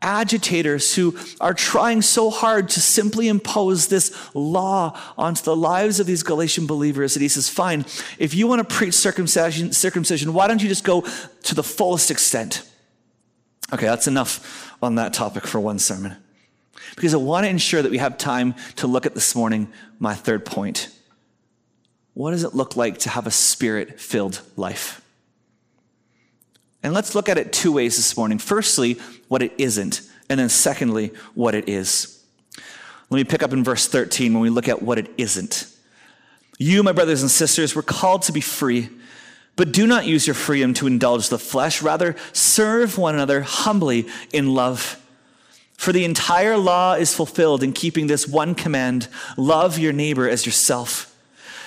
agitators 0.03 0.95
who 0.95 1.17
are 1.41 1.55
trying 1.55 2.03
so 2.03 2.29
hard 2.29 2.69
to 2.71 2.81
simply 2.81 3.29
impose 3.29 3.87
this 3.87 4.15
law 4.35 4.99
onto 5.17 5.43
the 5.43 5.57
lives 5.57 6.01
of 6.01 6.07
these 6.07 6.23
Galatian 6.23 6.67
believers 6.67 7.15
that 7.15 7.21
he 7.21 7.29
says, 7.29 7.49
fine, 7.49 7.87
if 8.19 8.35
you 8.35 8.47
want 8.47 8.69
to 8.69 8.75
preach 8.75 8.95
circumcision, 8.95 9.73
circumcision, 9.73 10.35
why 10.35 10.49
don't 10.49 10.63
you 10.63 10.69
just 10.69 10.85
go 10.85 11.07
to 11.45 11.55
the 11.55 11.63
fullest 11.63 12.11
extent? 12.11 12.69
Okay, 13.73 13.87
that's 13.87 14.07
enough 14.07 14.77
on 14.83 14.97
that 14.97 15.15
topic 15.15 15.47
for 15.47 15.61
one 15.61 15.79
sermon. 15.79 16.17
Because 16.95 17.15
I 17.15 17.19
want 17.19 17.45
to 17.45 17.51
ensure 17.51 17.81
that 17.81 17.91
we 17.91 17.99
have 17.99 18.19
time 18.19 18.55
to 18.77 18.87
look 18.87 19.07
at 19.07 19.15
this 19.15 19.35
morning 19.35 19.73
my 19.99 20.15
third 20.15 20.45
point. 20.45 20.89
What 22.15 22.33
does 22.33 22.45
it 22.45 22.55
look 22.55 22.77
like 22.77 22.99
to 22.99 23.11
have 23.11 23.27
a 23.27 23.31
spirit 23.31 23.99
filled 23.99 24.43
life? 24.57 25.02
And 26.83 26.93
let's 26.93 27.15
look 27.15 27.29
at 27.29 27.39
it 27.39 27.53
two 27.53 27.73
ways 27.73 27.97
this 27.97 28.17
morning. 28.17 28.39
Firstly, 28.39 28.95
what 29.29 29.43
it 29.43 29.53
isn't, 29.59 30.03
and 30.29 30.41
then 30.41 30.49
secondly, 30.49 31.13
what 31.35 31.55
it 31.55 31.69
is. 31.69 32.23
Let 33.11 33.17
me 33.17 33.25
pick 33.25 33.43
up 33.43 33.53
in 33.53 33.63
verse 33.63 33.87
13 33.87 34.33
when 34.33 34.43
we 34.43 34.51
look 34.51 34.69
at 34.69 34.83
what 34.83 34.99
it 34.99 35.11
isn't. 35.19 35.67
You, 36.59 36.83
my 36.83 36.93
brothers 36.93 37.23
and 37.23 37.31
sisters, 37.31 37.75
were 37.75 37.83
called 37.83 38.23
to 38.23 38.33
be 38.33 38.41
free, 38.41 38.89
but 39.55 39.73
do 39.73 39.87
not 39.87 40.07
use 40.07 40.27
your 40.27 40.35
freedom 40.35 40.75
to 40.75 40.87
indulge 40.87 41.29
the 41.29 41.39
flesh. 41.39 41.83
Rather, 41.83 42.17
serve 42.33 42.97
one 42.99 43.15
another 43.15 43.43
humbly 43.43 44.07
in 44.33 44.55
love. 44.55 44.99
For 45.77 45.93
the 45.93 46.05
entire 46.05 46.57
law 46.57 46.95
is 46.95 47.15
fulfilled 47.15 47.63
in 47.63 47.73
keeping 47.73 48.07
this 48.07 48.27
one 48.27 48.55
command 48.55 49.09
love 49.37 49.79
your 49.79 49.93
neighbor 49.93 50.29
as 50.29 50.47
yourself. 50.47 51.12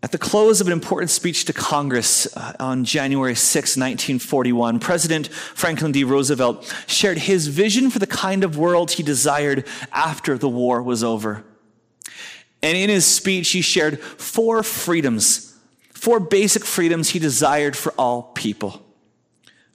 At 0.00 0.12
the 0.12 0.18
close 0.18 0.60
of 0.60 0.68
an 0.68 0.72
important 0.72 1.10
speech 1.10 1.44
to 1.46 1.52
Congress 1.52 2.28
uh, 2.36 2.54
on 2.60 2.84
January 2.84 3.34
6, 3.34 3.76
1941, 3.76 4.78
President 4.78 5.26
Franklin 5.26 5.90
D. 5.90 6.04
Roosevelt 6.04 6.72
shared 6.86 7.18
his 7.18 7.48
vision 7.48 7.90
for 7.90 7.98
the 7.98 8.06
kind 8.06 8.44
of 8.44 8.56
world 8.56 8.92
he 8.92 9.02
desired 9.02 9.66
after 9.92 10.38
the 10.38 10.48
war 10.48 10.80
was 10.82 11.02
over. 11.02 11.44
And 12.62 12.76
in 12.76 12.90
his 12.90 13.06
speech, 13.06 13.50
he 13.50 13.60
shared 13.60 14.00
four 14.00 14.62
freedoms, 14.62 15.56
four 15.92 16.20
basic 16.20 16.64
freedoms 16.64 17.10
he 17.10 17.18
desired 17.18 17.76
for 17.76 17.92
all 17.98 18.22
people 18.34 18.84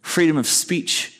freedom 0.02 0.38
of 0.38 0.46
speech, 0.46 1.20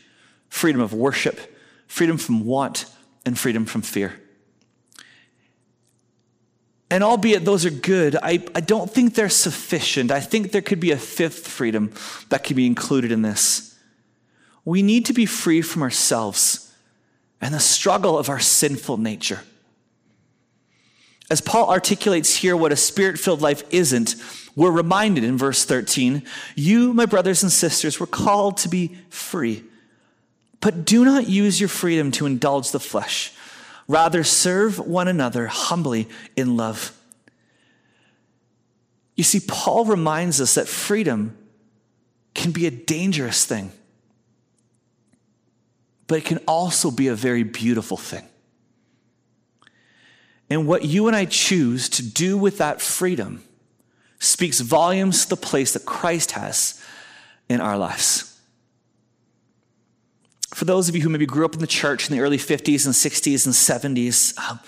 freedom 0.50 0.82
of 0.82 0.94
worship, 0.94 1.40
freedom 1.88 2.18
from 2.18 2.46
want, 2.46 2.86
and 3.26 3.40
freedom 3.40 3.66
from 3.66 3.82
fear. 3.82 4.20
And 6.94 7.04
albeit 7.04 7.44
those 7.44 7.66
are 7.66 7.72
good, 7.72 8.16
I, 8.22 8.34
I 8.54 8.60
don't 8.60 8.88
think 8.88 9.16
they're 9.16 9.28
sufficient. 9.28 10.12
I 10.12 10.20
think 10.20 10.52
there 10.52 10.62
could 10.62 10.80
be 10.80 10.92
a 10.92 10.98
fifth 10.98 11.48
freedom 11.48 11.92
that 12.30 12.44
could 12.44 12.56
be 12.56 12.68
included 12.68 13.12
in 13.12 13.24
this. 13.24 13.76
We 14.64 14.84
need 14.84 15.08
to 15.08 15.14
be 15.14 15.26
free 15.26 15.64
from 15.64 15.82
ourselves 15.82 16.72
and 17.42 17.52
the 17.52 17.60
struggle 17.60 18.16
of 18.16 18.30
our 18.30 18.40
sinful 18.40 18.98
nature. 18.98 19.42
As 21.32 21.42
Paul 21.42 21.68
articulates 21.72 22.36
here 22.36 22.56
what 22.56 22.72
a 22.72 22.76
spirit 22.76 23.18
filled 23.18 23.42
life 23.42 23.64
isn't, 23.72 24.14
we're 24.56 24.70
reminded 24.70 25.24
in 25.24 25.36
verse 25.36 25.66
13 25.66 26.22
you, 26.54 26.94
my 26.94 27.08
brothers 27.08 27.42
and 27.42 27.52
sisters, 27.52 28.00
were 28.00 28.06
called 28.06 28.58
to 28.58 28.70
be 28.70 29.00
free. 29.10 29.64
But 30.60 30.86
do 30.86 31.04
not 31.04 31.28
use 31.28 31.60
your 31.60 31.70
freedom 31.70 32.12
to 32.12 32.28
indulge 32.28 32.70
the 32.70 32.80
flesh. 32.80 33.34
Rather, 33.94 34.24
serve 34.24 34.80
one 34.80 35.08
another 35.08 35.46
humbly 35.46 36.10
in 36.36 36.58
love. 36.58 36.98
You 39.16 39.24
see, 39.24 39.40
Paul 39.40 39.86
reminds 39.86 40.42
us 40.42 40.56
that 40.56 40.68
freedom 40.68 41.38
can 42.34 42.52
be 42.52 42.66
a 42.66 42.72
dangerous 42.72 43.46
thing, 43.46 43.72
but 46.08 46.18
it 46.18 46.26
can 46.26 46.40
also 46.48 46.90
be 46.90 47.08
a 47.08 47.14
very 47.14 47.44
beautiful 47.44 47.96
thing. 47.96 48.28
And 50.50 50.66
what 50.66 50.86
you 50.86 51.06
and 51.06 51.16
I 51.16 51.26
choose 51.26 51.88
to 51.90 52.02
do 52.02 52.36
with 52.36 52.58
that 52.58 52.82
freedom 52.82 53.44
speaks 54.18 54.60
volumes 54.60 55.26
to 55.26 55.30
the 55.30 55.38
place 55.38 55.74
that 55.74 55.86
Christ 55.86 56.32
has 56.32 56.84
in 57.48 57.62
our 57.62 57.78
lives. 57.78 58.33
For 60.54 60.66
those 60.66 60.88
of 60.88 60.96
you 60.96 61.02
who 61.02 61.10
maybe 61.10 61.26
grew 61.26 61.46
up 61.46 61.54
in 61.56 61.60
the 61.60 61.68
church 61.68 62.10
in 62.10 62.16
the 62.16 62.22
early 62.22 62.38
50s 62.38 62.86
and 62.86 62.94
60s 62.94 63.46
and 63.46 63.98
70s, 63.98 64.38
um, 64.38 64.60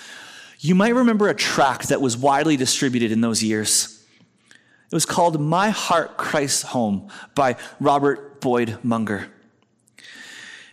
you 0.59 0.73
might 0.73 0.95
remember 0.95 1.29
a 1.29 1.35
tract 1.35 1.89
that 1.89 2.01
was 2.01 2.17
widely 2.17 2.57
distributed 2.57 3.11
in 3.11 3.21
those 3.21 3.43
years. 3.43 4.03
It 4.49 4.95
was 4.95 5.05
called 5.05 5.39
My 5.39 5.69
Heart 5.69 6.17
Christ's 6.17 6.63
Home 6.63 7.09
by 7.35 7.55
Robert 7.79 8.41
Boyd 8.41 8.79
Munger. 8.83 9.27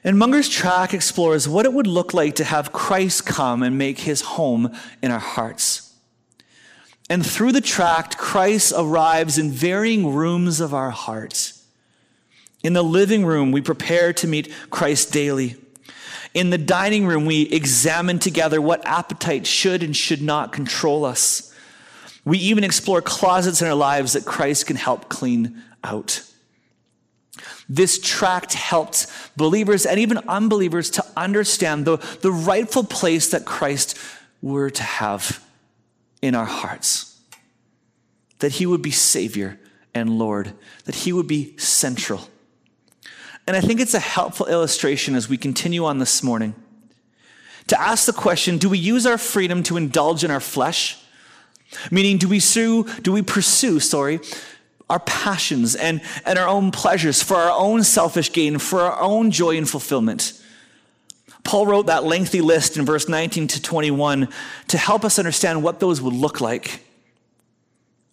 And 0.03 0.18
Munger's 0.18 0.48
track 0.48 0.94
explores 0.94 1.46
what 1.46 1.66
it 1.66 1.72
would 1.72 1.87
look 1.87 2.14
like 2.14 2.37
to 2.37 2.44
have 2.44 2.72
Christ 2.72 3.27
come 3.27 3.62
and 3.62 3.77
make 3.77 4.01
his 4.01 4.22
home 4.22 4.75
in 5.03 5.11
our 5.11 5.18
hearts. 5.18 5.94
And 7.11 7.25
through 7.25 7.53
the 7.53 7.61
tract, 7.61 8.16
Christ 8.16 8.72
arrives 8.75 9.37
in 9.37 9.51
varying 9.51 10.14
rooms 10.14 10.61
of 10.61 10.72
our 10.72 10.90
hearts. 10.90 11.62
In 12.62 12.75
the 12.75 12.83
living 12.83 13.27
room, 13.27 13.51
we 13.51 13.61
prepare 13.61 14.12
to 14.14 14.29
meet 14.29 14.53
Christ 14.70 15.12
daily. 15.12 15.57
In 16.33 16.51
the 16.51 16.59
dining 16.59 17.07
room, 17.07 17.27
we 17.27 17.42
examine 17.42 18.18
together 18.18 18.61
what 18.61 18.87
appetite 18.87 19.46
should 19.46 19.83
and 19.83 19.96
should 19.96 20.22
not 20.22 20.53
control 20.53 21.05
us. 21.05 21.53
We 22.25 22.38
even 22.38 22.64
explore 22.64 23.03
closets 23.03 23.61
in 23.61 23.68
our 23.68 23.75
lives 23.75 24.12
that 24.12 24.25
Christ 24.25 24.66
can 24.66 24.77
help 24.77 25.09
clean 25.09 25.62
out. 25.83 26.22
This 27.68 27.98
tract 27.98 28.55
helped 28.55 29.07
believers 29.37 29.85
and 29.85 29.98
even 29.98 30.18
unbelievers 30.29 30.90
to 30.90 31.05
understand 31.16 31.85
the, 31.85 31.96
the 32.20 32.31
rightful 32.31 32.85
place 32.85 33.31
that 33.31 33.44
Christ 33.44 33.98
were 34.40 34.70
to 34.70 34.83
have 34.83 35.42
in 36.20 36.35
our 36.35 36.44
hearts. 36.44 37.18
That 38.38 38.53
he 38.53 38.66
would 38.66 38.83
be 38.83 38.90
Savior 38.90 39.59
and 39.94 40.18
Lord, 40.18 40.53
that 40.85 40.94
he 40.94 41.12
would 41.12 41.27
be 41.27 41.57
central 41.59 42.29
and 43.47 43.57
I 43.57 43.61
think 43.61 43.81
it's 43.81 43.95
a 43.95 44.01
helpful 44.01 44.47
illustration 44.47 45.15
as 45.15 45.29
we 45.29 45.37
continue 45.37 45.85
on 45.85 45.99
this 45.99 46.23
morning 46.23 46.55
to 47.69 47.81
ask 47.81 48.07
the 48.07 48.13
question 48.13 48.59
do 48.59 48.69
we 48.69 48.79
use 48.79 49.07
our 49.07 49.19
freedom 49.19 49.63
to 49.65 49.77
indulge 49.77 50.25
in 50.25 50.31
our 50.31 50.41
flesh? 50.41 50.99
Meaning, 51.91 52.19
do 52.19 52.29
we, 52.29 52.39
sue, 52.39 52.85
do 53.01 53.13
we 53.13 53.23
pursue, 53.23 53.81
sorry, 53.81 54.21
our 54.91 55.01
passions 55.01 55.75
and, 55.75 56.03
and 56.27 56.39
our 56.39 56.47
own 56.47 56.71
pleasures 56.71 57.23
for 57.23 57.37
our 57.37 57.51
own 57.51 57.83
selfish 57.83 58.31
gain, 58.31 58.59
for 58.59 58.83
our 58.83 59.01
own 59.01 59.31
joy 59.31 59.57
and 59.57 59.69
fulfillment? 59.69 60.39
Paul 61.45 61.67
wrote 61.67 61.87
that 61.87 62.05
lengthy 62.05 62.41
list 62.43 62.77
in 62.77 62.85
verse 62.85 63.09
19 63.09 63.49
to 63.49 63.63
21 63.63 64.29
to 64.69 64.79
help 64.79 65.05
us 65.05 65.19
understand 65.19 65.63
what 65.63 65.81
those 65.81 66.01
would 66.01 66.15
look 66.15 66.41
like. 66.41 66.85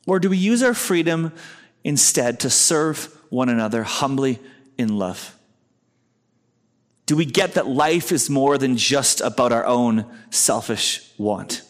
Or 0.08 0.20
do 0.20 0.30
we 0.30 0.38
use 0.38 0.63
our 0.63 0.74
freedom 0.74 1.34
instead 1.84 2.39
to 2.39 2.50
serve 2.50 3.15
one 3.30 3.50
another 3.50 3.84
humbly 3.84 4.39
in 4.80 4.98
love? 4.98 5.36
Do 7.06 7.15
we 7.15 7.26
get 7.26 7.54
that 7.54 7.68
life 7.68 8.12
is 8.12 8.30
more 8.30 8.58
than 8.58 8.78
just 8.78 9.20
about 9.20 9.52
our 9.52 9.65
own 9.65 10.06
selfish 10.30 11.12
want? 11.18 11.63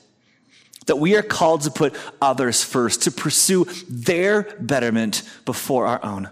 That 0.85 0.97
we 0.97 1.15
are 1.15 1.21
called 1.21 1.61
to 1.61 1.71
put 1.71 1.95
others 2.21 2.63
first, 2.63 3.03
to 3.03 3.11
pursue 3.11 3.65
their 3.89 4.43
betterment 4.59 5.23
before 5.45 5.87
our 5.87 6.03
own. 6.03 6.29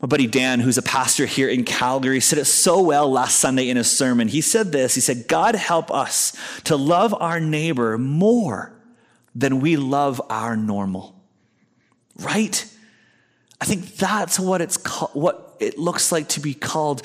My 0.00 0.08
buddy 0.08 0.26
Dan, 0.26 0.60
who's 0.60 0.78
a 0.78 0.82
pastor 0.82 1.24
here 1.24 1.48
in 1.48 1.64
Calgary, 1.64 2.20
said 2.20 2.38
it 2.38 2.44
so 2.44 2.82
well 2.82 3.10
last 3.10 3.38
Sunday 3.38 3.68
in 3.68 3.76
his 3.76 3.90
sermon. 3.90 4.28
He 4.28 4.40
said 4.40 4.72
this 4.72 4.94
He 4.94 5.00
said, 5.00 5.28
God 5.28 5.54
help 5.54 5.90
us 5.90 6.36
to 6.64 6.76
love 6.76 7.14
our 7.14 7.40
neighbor 7.40 7.96
more 7.96 8.72
than 9.34 9.60
we 9.60 9.76
love 9.76 10.20
our 10.30 10.56
normal. 10.56 11.14
Right? 12.18 12.64
I 13.60 13.64
think 13.64 13.96
that's 13.96 14.38
what 14.38 14.60
it's 14.60 14.76
what 15.14 15.56
it 15.60 15.78
looks 15.78 16.12
like 16.12 16.28
to 16.28 16.40
be 16.40 16.54
called 16.54 17.02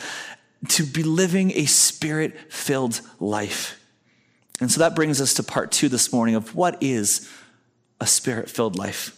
to 0.70 0.86
be 0.86 1.04
living 1.04 1.52
a 1.52 1.66
spirit 1.66 2.36
filled 2.52 3.02
life. 3.20 3.80
And 4.60 4.72
so 4.72 4.80
that 4.82 4.96
brings 4.96 5.20
us 5.20 5.34
to 5.36 5.44
part 5.44 5.72
two 5.72 5.90
this 5.90 6.14
morning 6.14 6.36
of 6.36 6.54
what 6.56 6.78
is 6.82 7.30
a 8.00 8.06
spirit 8.06 8.50
filled 8.50 8.78
life. 8.78 9.18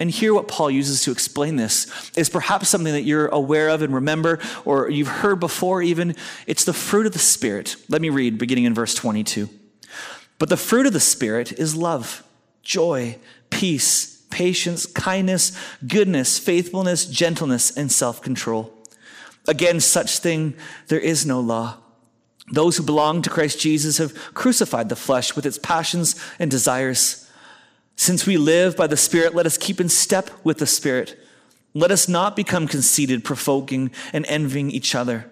And 0.00 0.10
here, 0.10 0.32
what 0.32 0.48
Paul 0.48 0.70
uses 0.70 1.04
to 1.04 1.12
explain 1.12 1.56
this 1.56 2.10
is 2.16 2.30
perhaps 2.30 2.70
something 2.70 2.94
that 2.94 3.02
you're 3.02 3.26
aware 3.28 3.68
of 3.68 3.82
and 3.82 3.94
remember, 3.94 4.38
or 4.64 4.88
you've 4.88 5.08
heard 5.08 5.38
before 5.38 5.82
even. 5.82 6.16
It's 6.46 6.64
the 6.64 6.72
fruit 6.72 7.04
of 7.04 7.12
the 7.12 7.18
Spirit. 7.18 7.76
Let 7.90 8.00
me 8.00 8.08
read, 8.08 8.38
beginning 8.38 8.64
in 8.64 8.72
verse 8.72 8.94
22. 8.94 9.50
But 10.38 10.48
the 10.48 10.56
fruit 10.56 10.86
of 10.86 10.94
the 10.94 11.00
Spirit 11.00 11.52
is 11.52 11.76
love, 11.76 12.24
joy, 12.62 13.18
peace, 13.50 14.09
patience, 14.30 14.86
kindness, 14.86 15.52
goodness, 15.86 16.38
faithfulness, 16.38 17.06
gentleness, 17.06 17.76
and 17.76 17.90
self 17.90 18.22
control. 18.22 18.72
Against 19.48 19.88
such 19.90 20.18
thing 20.18 20.54
there 20.88 21.00
is 21.00 21.26
no 21.26 21.40
law. 21.40 21.76
Those 22.52 22.76
who 22.76 22.82
belong 22.82 23.22
to 23.22 23.30
Christ 23.30 23.60
Jesus 23.60 23.98
have 23.98 24.14
crucified 24.34 24.88
the 24.88 24.96
flesh 24.96 25.36
with 25.36 25.46
its 25.46 25.58
passions 25.58 26.20
and 26.38 26.50
desires. 26.50 27.28
Since 27.96 28.26
we 28.26 28.38
live 28.38 28.76
by 28.76 28.86
the 28.86 28.96
Spirit, 28.96 29.34
let 29.34 29.46
us 29.46 29.58
keep 29.58 29.80
in 29.80 29.88
step 29.88 30.30
with 30.42 30.58
the 30.58 30.66
Spirit. 30.66 31.18
Let 31.74 31.90
us 31.90 32.08
not 32.08 32.34
become 32.34 32.66
conceited, 32.66 33.24
provoking, 33.24 33.92
and 34.12 34.26
envying 34.26 34.70
each 34.70 34.94
other. 34.94 35.30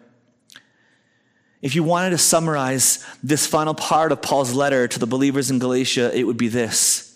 If 1.60 1.74
you 1.74 1.82
wanted 1.82 2.10
to 2.10 2.18
summarize 2.18 3.04
this 3.22 3.46
final 3.46 3.74
part 3.74 4.12
of 4.12 4.22
Paul's 4.22 4.54
letter 4.54 4.86
to 4.86 4.98
the 4.98 5.06
believers 5.06 5.50
in 5.50 5.58
Galatia, 5.58 6.16
it 6.16 6.24
would 6.24 6.36
be 6.36 6.48
this 6.48 7.07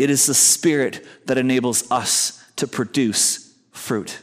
It 0.00 0.08
is 0.08 0.24
the 0.24 0.34
Spirit 0.34 1.06
that 1.26 1.36
enables 1.36 1.90
us 1.90 2.42
to 2.56 2.66
produce 2.66 3.54
fruit. 3.70 4.18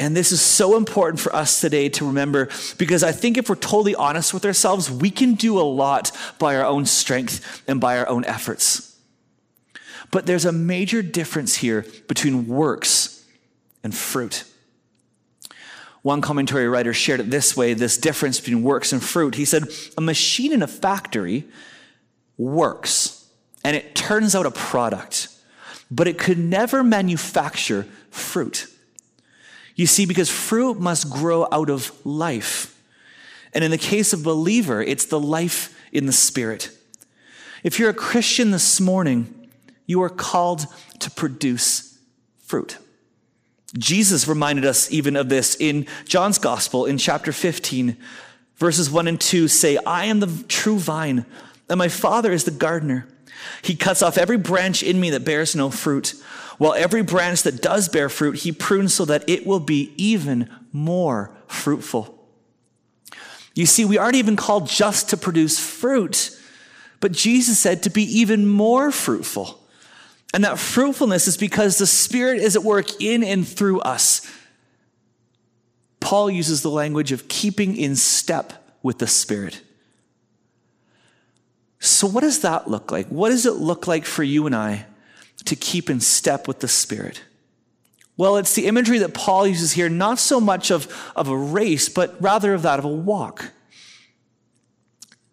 And 0.00 0.16
this 0.16 0.32
is 0.32 0.40
so 0.40 0.76
important 0.76 1.20
for 1.20 1.32
us 1.32 1.60
today 1.60 1.88
to 1.90 2.06
remember 2.06 2.48
because 2.78 3.04
I 3.04 3.12
think 3.12 3.38
if 3.38 3.48
we're 3.48 3.54
totally 3.54 3.94
honest 3.94 4.34
with 4.34 4.44
ourselves, 4.44 4.90
we 4.90 5.08
can 5.08 5.34
do 5.34 5.60
a 5.60 5.62
lot 5.62 6.10
by 6.40 6.56
our 6.56 6.64
own 6.64 6.84
strength 6.84 7.62
and 7.68 7.80
by 7.80 7.96
our 7.96 8.08
own 8.08 8.24
efforts. 8.24 8.98
But 10.10 10.26
there's 10.26 10.46
a 10.46 10.52
major 10.52 11.00
difference 11.00 11.54
here 11.54 11.86
between 12.08 12.48
works 12.48 13.24
and 13.84 13.94
fruit. 13.94 14.44
One 16.02 16.22
commentary 16.22 16.66
writer 16.66 16.92
shared 16.92 17.20
it 17.20 17.30
this 17.30 17.56
way 17.56 17.74
this 17.74 17.98
difference 17.98 18.40
between 18.40 18.64
works 18.64 18.92
and 18.92 19.00
fruit. 19.00 19.36
He 19.36 19.44
said, 19.44 19.64
A 19.96 20.00
machine 20.00 20.52
in 20.52 20.62
a 20.62 20.66
factory 20.66 21.44
works 22.36 23.19
and 23.64 23.76
it 23.76 23.94
turns 23.94 24.34
out 24.34 24.46
a 24.46 24.50
product, 24.50 25.28
but 25.90 26.08
it 26.08 26.18
could 26.18 26.38
never 26.38 26.82
manufacture 26.82 27.86
fruit. 28.10 28.66
You 29.74 29.86
see, 29.86 30.06
because 30.06 30.30
fruit 30.30 30.80
must 30.80 31.10
grow 31.10 31.46
out 31.50 31.70
of 31.70 31.92
life. 32.04 32.76
And 33.52 33.64
in 33.64 33.70
the 33.70 33.78
case 33.78 34.12
of 34.12 34.22
believer, 34.22 34.82
it's 34.82 35.06
the 35.06 35.20
life 35.20 35.76
in 35.92 36.06
the 36.06 36.12
Spirit. 36.12 36.70
If 37.62 37.78
you're 37.78 37.90
a 37.90 37.94
Christian 37.94 38.50
this 38.50 38.80
morning, 38.80 39.48
you 39.86 40.02
are 40.02 40.10
called 40.10 40.66
to 41.00 41.10
produce 41.10 41.98
fruit. 42.38 42.78
Jesus 43.78 44.26
reminded 44.26 44.64
us 44.64 44.90
even 44.90 45.16
of 45.16 45.28
this 45.28 45.56
in 45.56 45.86
John's 46.04 46.38
Gospel 46.38 46.86
in 46.86 46.98
chapter 46.98 47.32
15, 47.32 47.96
verses 48.56 48.90
1 48.90 49.08
and 49.08 49.20
2 49.20 49.48
say, 49.48 49.78
I 49.86 50.06
am 50.06 50.20
the 50.20 50.44
true 50.48 50.78
vine, 50.78 51.24
and 51.68 51.78
my 51.78 51.88
Father 51.88 52.32
is 52.32 52.44
the 52.44 52.50
gardener. 52.50 53.06
He 53.62 53.76
cuts 53.76 54.02
off 54.02 54.18
every 54.18 54.38
branch 54.38 54.82
in 54.82 55.00
me 55.00 55.10
that 55.10 55.24
bears 55.24 55.54
no 55.54 55.70
fruit 55.70 56.14
while 56.60 56.74
every 56.74 57.00
branch 57.00 57.44
that 57.44 57.62
does 57.62 57.88
bear 57.88 58.10
fruit, 58.10 58.40
he 58.40 58.52
prunes 58.52 58.92
so 58.92 59.06
that 59.06 59.26
it 59.26 59.46
will 59.46 59.60
be 59.60 59.94
even 59.96 60.50
more 60.72 61.34
fruitful. 61.46 62.22
You 63.54 63.64
see, 63.64 63.86
we 63.86 63.96
aren't 63.96 64.16
even 64.16 64.36
called 64.36 64.68
just 64.68 65.08
to 65.08 65.16
produce 65.16 65.58
fruit, 65.58 66.38
but 67.00 67.12
Jesus 67.12 67.58
said 67.58 67.82
to 67.84 67.88
be 67.88 68.02
even 68.02 68.46
more 68.46 68.92
fruitful. 68.92 69.66
And 70.34 70.44
that 70.44 70.58
fruitfulness 70.58 71.26
is 71.26 71.38
because 71.38 71.78
the 71.78 71.86
Spirit 71.86 72.42
is 72.42 72.56
at 72.56 72.62
work 72.62 73.00
in 73.00 73.24
and 73.24 73.48
through 73.48 73.80
us. 73.80 74.30
Paul 75.98 76.28
uses 76.28 76.60
the 76.60 76.68
language 76.68 77.10
of 77.10 77.26
keeping 77.26 77.74
in 77.74 77.96
step 77.96 78.76
with 78.82 78.98
the 78.98 79.06
Spirit. 79.06 79.62
So, 81.80 82.06
what 82.06 82.20
does 82.20 82.40
that 82.40 82.68
look 82.68 82.92
like? 82.92 83.08
What 83.08 83.30
does 83.30 83.46
it 83.46 83.54
look 83.54 83.86
like 83.86 84.04
for 84.04 84.22
you 84.22 84.44
and 84.46 84.54
I 84.54 84.86
to 85.46 85.56
keep 85.56 85.88
in 85.88 85.98
step 86.00 86.46
with 86.46 86.60
the 86.60 86.68
Spirit? 86.68 87.22
Well, 88.18 88.36
it's 88.36 88.54
the 88.54 88.66
imagery 88.66 88.98
that 88.98 89.14
Paul 89.14 89.46
uses 89.46 89.72
here, 89.72 89.88
not 89.88 90.18
so 90.18 90.42
much 90.42 90.70
of, 90.70 91.10
of 91.16 91.28
a 91.28 91.36
race, 91.36 91.88
but 91.88 92.20
rather 92.20 92.52
of 92.52 92.60
that 92.62 92.78
of 92.78 92.84
a 92.84 92.88
walk. 92.88 93.52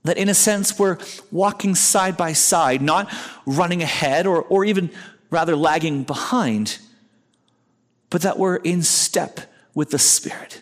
That 0.06 0.18
in 0.18 0.30
a 0.30 0.34
sense, 0.34 0.80
we're 0.80 0.98
walking 1.30 1.76
side 1.76 2.16
by 2.16 2.32
side, 2.32 2.82
not 2.82 3.14
running 3.46 3.84
ahead 3.84 4.26
or, 4.26 4.42
or 4.42 4.64
even 4.64 4.90
rather 5.30 5.54
lagging 5.54 6.04
behind, 6.04 6.80
but 8.10 8.22
that 8.22 8.40
we're 8.40 8.56
in 8.56 8.84
step 8.84 9.42
with 9.74 9.90
the 9.90 10.00
Spirit. 10.00 10.62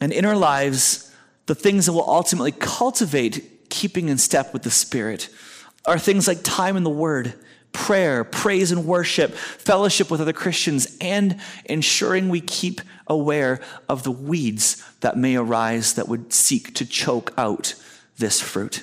And 0.00 0.10
in 0.10 0.24
our 0.24 0.36
lives, 0.36 1.14
the 1.44 1.54
things 1.54 1.84
that 1.84 1.92
will 1.92 2.08
ultimately 2.08 2.52
cultivate 2.52 3.57
keeping 3.78 4.08
in 4.08 4.18
step 4.18 4.52
with 4.52 4.64
the 4.64 4.72
Spirit 4.72 5.28
are 5.86 6.00
things 6.00 6.26
like 6.26 6.40
time 6.42 6.76
in 6.76 6.82
the 6.82 6.90
Word, 6.90 7.32
prayer, 7.72 8.24
praise 8.24 8.72
and 8.72 8.84
worship, 8.84 9.32
fellowship 9.32 10.10
with 10.10 10.20
other 10.20 10.32
Christians, 10.32 10.96
and 11.00 11.40
ensuring 11.64 12.28
we 12.28 12.40
keep 12.40 12.80
aware 13.06 13.60
of 13.88 14.02
the 14.02 14.10
weeds 14.10 14.84
that 14.98 15.16
may 15.16 15.36
arise 15.36 15.94
that 15.94 16.08
would 16.08 16.32
seek 16.32 16.74
to 16.74 16.84
choke 16.84 17.32
out 17.38 17.74
this 18.18 18.40
fruit. 18.40 18.82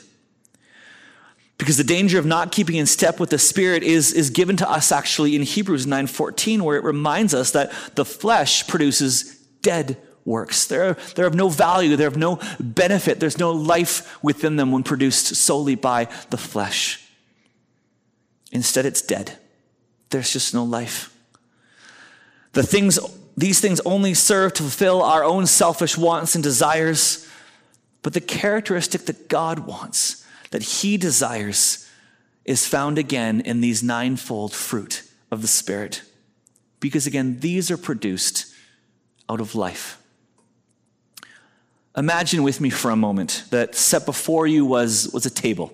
Because 1.58 1.76
the 1.76 1.84
danger 1.84 2.18
of 2.18 2.26
not 2.26 2.54
keeping 2.54 2.78
in 2.78 2.86
step 2.86 3.20
with 3.20 3.32
the 3.32 3.38
Spirit 3.38 3.84
is, 3.84 4.14
is 4.14 4.30
given 4.30 4.56
to 4.56 4.70
us 4.70 4.94
actually 4.94 5.36
in 5.36 5.42
Hebrews 5.42 5.86
9:14, 5.86 6.62
where 6.62 6.78
it 6.78 6.86
reminds 6.86 7.34
us 7.34 7.52
that 7.52 7.74
the 7.96 8.06
flesh 8.06 8.66
produces 8.66 9.36
dead 9.62 9.98
works. 10.26 10.66
They're, 10.66 10.96
they're 11.16 11.28
of 11.28 11.36
no 11.36 11.50
value, 11.50 11.96
they're 11.96 12.08
of 12.08 12.18
no 12.18 12.40
benefit, 12.60 13.20
there's 13.20 13.38
no 13.38 13.52
life 13.52 14.22
within 14.24 14.56
them 14.56 14.72
when 14.72 14.84
produced 14.84 15.36
solely 15.36 15.76
by 15.76 16.10
the 16.32 16.38
flesh. 16.38 17.08
Instead, 18.52 18.86
it's 18.86 19.02
dead. 19.02 19.38
There's 20.10 20.32
just 20.32 20.54
no 20.54 20.64
life. 20.64 21.16
The 22.54 22.64
things, 22.64 23.00
these 23.38 23.60
things 23.60 23.80
only 23.82 24.14
serve 24.14 24.54
to 24.54 24.64
fulfill 24.64 25.02
our 25.02 25.24
own 25.24 25.46
selfish 25.46 25.98
wants 25.98 26.36
and 26.36 26.44
desires, 26.44 27.28
but 28.02 28.14
the 28.14 28.22
characteristic 28.22 29.06
that 29.06 29.30
God 29.30 29.60
wants, 29.60 30.26
that 30.52 30.64
He 30.64 30.98
desires, 30.98 31.90
is 32.46 32.68
found 32.68 32.98
again 32.98 33.42
in 33.42 33.62
these 33.62 33.84
ninefold 33.84 34.54
fruit 34.54 35.04
of 35.32 35.42
the 35.42 35.48
Spirit. 35.48 36.04
Because 36.80 37.08
again, 37.08 37.40
these 37.40 37.70
are 37.72 37.78
produced 37.78 38.54
out 39.28 39.42
of 39.42 39.56
life. 39.56 40.02
Imagine 41.98 42.44
with 42.44 42.60
me 42.60 42.70
for 42.70 42.92
a 42.92 42.96
moment 42.96 43.46
that 43.52 43.76
set 43.76 44.06
before 44.06 44.48
you 44.48 44.66
was, 44.66 45.10
was 45.14 45.26
a 45.26 45.30
table. 45.30 45.72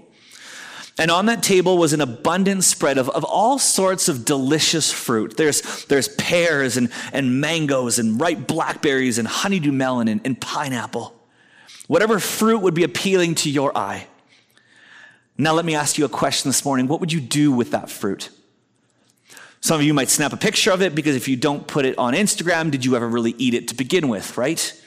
And 0.99 1.09
on 1.09 1.25
that 1.27 1.41
table 1.41 1.77
was 1.77 1.93
an 1.93 2.01
abundant 2.01 2.63
spread 2.63 2.97
of, 2.97 3.09
of 3.09 3.23
all 3.23 3.57
sorts 3.57 4.07
of 4.07 4.25
delicious 4.25 4.91
fruit. 4.91 5.35
There's, 5.37 5.85
there's 5.85 6.09
pears 6.09 6.77
and, 6.77 6.91
and 7.11 7.41
mangoes 7.41 7.97
and 7.97 8.19
ripe 8.21 8.45
blackberries 8.45 9.17
and 9.17 9.27
honeydew 9.27 9.71
melon 9.71 10.07
and, 10.07 10.21
and 10.23 10.39
pineapple. 10.39 11.15
Whatever 11.87 12.19
fruit 12.19 12.59
would 12.59 12.73
be 12.73 12.83
appealing 12.83 13.35
to 13.35 13.49
your 13.49 13.75
eye. 13.75 14.07
Now, 15.37 15.53
let 15.53 15.65
me 15.65 15.73
ask 15.73 15.97
you 15.97 16.05
a 16.05 16.09
question 16.09 16.49
this 16.49 16.63
morning. 16.63 16.87
What 16.87 16.99
would 16.99 17.11
you 17.11 17.21
do 17.21 17.51
with 17.51 17.71
that 17.71 17.89
fruit? 17.89 18.29
Some 19.61 19.79
of 19.79 19.85
you 19.85 19.93
might 19.93 20.09
snap 20.09 20.33
a 20.33 20.37
picture 20.37 20.71
of 20.71 20.81
it 20.81 20.93
because 20.93 21.15
if 21.15 21.27
you 21.27 21.35
don't 21.35 21.65
put 21.65 21.85
it 21.85 21.97
on 21.97 22.13
Instagram, 22.13 22.69
did 22.69 22.85
you 22.85 22.95
ever 22.95 23.07
really 23.07 23.33
eat 23.37 23.53
it 23.53 23.69
to 23.69 23.75
begin 23.75 24.07
with, 24.07 24.37
right? 24.37 24.80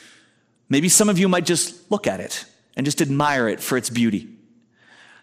Maybe 0.69 0.89
some 0.89 1.09
of 1.09 1.19
you 1.19 1.29
might 1.29 1.45
just 1.45 1.91
look 1.91 2.07
at 2.07 2.21
it 2.21 2.45
and 2.77 2.85
just 2.85 3.01
admire 3.01 3.49
it 3.49 3.61
for 3.61 3.77
its 3.77 3.91
beauty. 3.91 4.29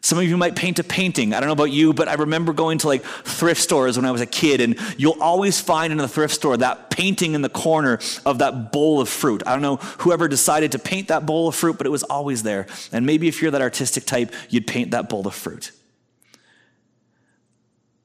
Some 0.04 0.17
of 0.17 0.23
you 0.23 0.36
might 0.36 0.56
paint 0.56 0.80
a 0.80 0.84
painting. 0.84 1.32
I 1.32 1.39
don't 1.39 1.47
know 1.47 1.54
about 1.54 1.65
you, 1.65 1.93
but 1.93 2.08
I 2.08 2.15
remember 2.15 2.54
going 2.54 2.80
to 2.80 2.88
like 2.88 3.04
thrift 3.04 3.62
stores 3.62 3.97
when 3.97 4.06
I 4.06 4.10
was 4.10 4.21
a 4.21 4.25
kid, 4.25 4.60
and 4.60 4.75
you'll 4.97 5.21
always 5.21 5.62
find 5.62 5.91
in 5.91 5.99
the 5.99 6.08
thrift 6.08 6.34
store 6.34 6.58
that 6.58 6.89
painting 6.89 7.36
in 7.36 7.43
the 7.43 7.49
corner 7.49 7.99
of 8.25 8.39
that 8.39 8.71
bowl 8.71 8.99
of 8.99 9.10
fruit. 9.10 9.43
I 9.45 9.51
don't 9.51 9.62
know 9.62 9.75
whoever 9.75 10.27
decided 10.27 10.71
to 10.71 10.80
paint 10.80 11.10
that 11.10 11.27
bowl 11.27 11.47
of 11.47 11.56
fruit, 11.56 11.77
but 11.77 11.86
it 11.86 11.91
was 11.91 12.01
always 12.01 12.41
there. 12.41 12.65
And 12.91 13.06
maybe 13.06 13.27
if 13.27 13.43
you're 13.43 13.51
that 13.51 13.62
artistic 13.62 14.06
type, 14.06 14.34
you'd 14.49 14.65
paint 14.65 14.89
that 14.91 15.08
bowl 15.08 15.27
of 15.27 15.36
fruit. 15.36 15.71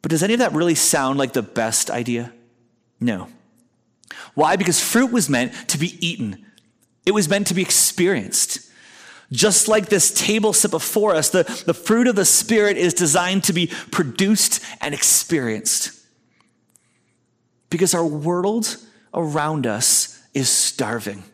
But 0.03 0.11
does 0.11 0.22
any 0.22 0.35
of 0.35 0.40
that 0.40 0.53
really 0.53 0.75
sound 0.75 1.18
like 1.18 1.33
the 1.33 1.42
best 1.42 1.90
idea? 1.90 2.31
No. 3.01 3.29
Why? 4.35 4.57
Because 4.57 4.81
fruit 4.81 5.11
was 5.11 5.31
meant 5.31 5.55
to 5.68 5.79
be 5.79 5.96
eaten, 6.07 6.44
it 7.07 7.14
was 7.14 7.29
meant 7.29 7.47
to 7.47 7.55
be 7.55 7.62
experienced. 7.62 8.69
Just 9.33 9.69
like 9.69 9.87
this 9.87 10.12
table 10.12 10.53
set 10.53 10.71
before 10.71 11.14
us, 11.14 11.31
the, 11.31 11.45
the 11.66 11.75
fruit 11.75 12.09
of 12.09 12.16
the 12.16 12.25
Spirit 12.25 12.77
is 12.77 12.95
designed 12.95 13.45
to 13.45 13.53
be 13.53 13.69
produced 13.90 14.62
and 14.81 14.92
experienced. 14.92 15.92
Because 17.71 17.95
our 17.95 18.07
world 18.07 18.77
around 19.14 19.66
us 19.66 20.21
is 20.35 20.49
starving. 20.49 21.25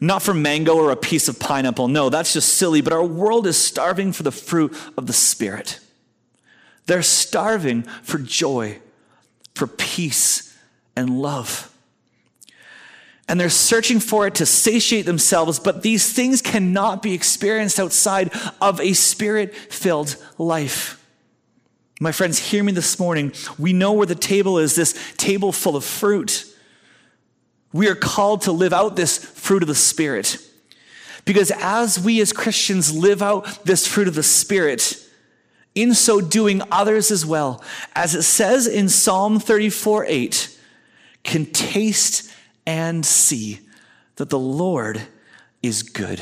Not 0.00 0.22
for 0.22 0.34
mango 0.34 0.76
or 0.76 0.90
a 0.90 0.96
piece 0.96 1.28
of 1.28 1.38
pineapple. 1.38 1.88
No, 1.88 2.08
that's 2.08 2.32
just 2.32 2.54
silly. 2.54 2.80
But 2.80 2.94
our 2.94 3.04
world 3.04 3.46
is 3.46 3.62
starving 3.62 4.12
for 4.12 4.22
the 4.22 4.32
fruit 4.32 4.74
of 4.96 5.06
the 5.06 5.12
Spirit. 5.12 5.80
They're 6.86 7.02
starving 7.02 7.82
for 7.82 8.18
joy, 8.18 8.78
for 9.54 9.66
peace, 9.66 10.56
and 10.96 11.20
love 11.20 11.70
and 13.30 13.38
they're 13.38 13.48
searching 13.48 14.00
for 14.00 14.26
it 14.26 14.34
to 14.34 14.44
satiate 14.44 15.06
themselves, 15.06 15.60
but 15.60 15.84
these 15.84 16.12
things 16.12 16.42
cannot 16.42 17.00
be 17.00 17.14
experienced 17.14 17.78
outside 17.78 18.32
of 18.60 18.80
a 18.80 18.92
spirit 18.92 19.54
filled 19.54 20.16
life. 20.36 21.00
My 22.00 22.10
friends, 22.10 22.40
hear 22.40 22.64
me 22.64 22.72
this 22.72 22.98
morning. 22.98 23.32
We 23.56 23.72
know 23.72 23.92
where 23.92 24.06
the 24.06 24.16
table 24.16 24.58
is 24.58 24.74
this 24.74 25.14
table 25.16 25.52
full 25.52 25.76
of 25.76 25.84
fruit. 25.84 26.44
We 27.72 27.88
are 27.88 27.94
called 27.94 28.42
to 28.42 28.52
live 28.52 28.72
out 28.72 28.96
this 28.96 29.18
fruit 29.18 29.62
of 29.62 29.68
the 29.68 29.76
Spirit. 29.76 30.36
Because 31.24 31.52
as 31.60 32.00
we 32.00 32.20
as 32.20 32.32
Christians 32.32 32.92
live 32.92 33.22
out 33.22 33.64
this 33.64 33.86
fruit 33.86 34.08
of 34.08 34.16
the 34.16 34.24
Spirit, 34.24 35.06
in 35.76 35.94
so 35.94 36.20
doing, 36.20 36.62
others 36.72 37.12
as 37.12 37.24
well, 37.24 37.62
as 37.94 38.16
it 38.16 38.24
says 38.24 38.66
in 38.66 38.88
Psalm 38.88 39.38
34 39.38 40.06
8, 40.08 40.58
can 41.22 41.46
taste 41.46 42.29
and 42.66 43.04
see 43.04 43.60
that 44.16 44.30
the 44.30 44.38
Lord 44.38 45.02
is 45.62 45.82
good. 45.82 46.20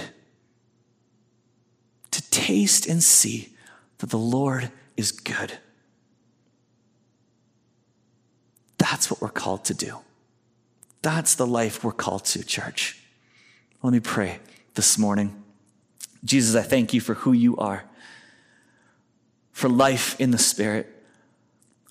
To 2.11 2.31
taste 2.31 2.87
and 2.87 3.03
see 3.03 3.55
that 3.98 4.11
the 4.11 4.18
Lord 4.18 4.70
is 4.96 5.12
good. 5.12 5.59
That's 8.79 9.11
what 9.11 9.20
we're 9.20 9.29
called 9.29 9.64
to 9.66 9.74
do. 9.74 9.98
That's 11.03 11.35
the 11.35 11.46
life 11.46 11.85
we're 11.85 11.92
called 11.92 12.24
to, 12.27 12.44
church. 12.44 13.01
Let 13.83 13.92
me 13.92 14.01
pray 14.01 14.40
this 14.74 14.98
morning. 14.98 15.42
Jesus, 16.24 16.57
I 16.57 16.62
thank 16.62 16.92
you 16.92 17.01
for 17.01 17.14
who 17.14 17.33
you 17.33 17.57
are, 17.57 17.85
for 19.53 19.68
life 19.68 20.20
in 20.20 20.31
the 20.31 20.38
Spirit 20.38 20.97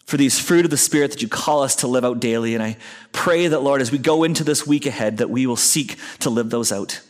for 0.08 0.15
these 0.15 0.39
fruit 0.39 0.63
of 0.63 0.72
the 0.72 0.78
Spirit 0.78 1.12
that 1.12 1.22
you 1.22 1.28
call 1.28 1.62
us 1.62 1.76
to 1.76 1.88
live 1.88 2.06
out 2.06 2.22
daily. 2.22 2.56
And 2.56 2.63
I 2.63 2.78
pray 3.12 3.50
that, 3.50 3.60
Lord, 3.60 3.82
as 3.82 3.91
we 3.91 3.98
go 3.98 4.24
into 4.24 4.46
this 4.46 4.65
week 4.65 4.86
ahead, 4.86 5.17
that 5.17 5.30
we 5.30 5.46
will 5.46 5.58
seek 5.58 5.98
to 6.20 6.30
live 6.30 6.50
those 6.50 6.72
out. 6.72 7.02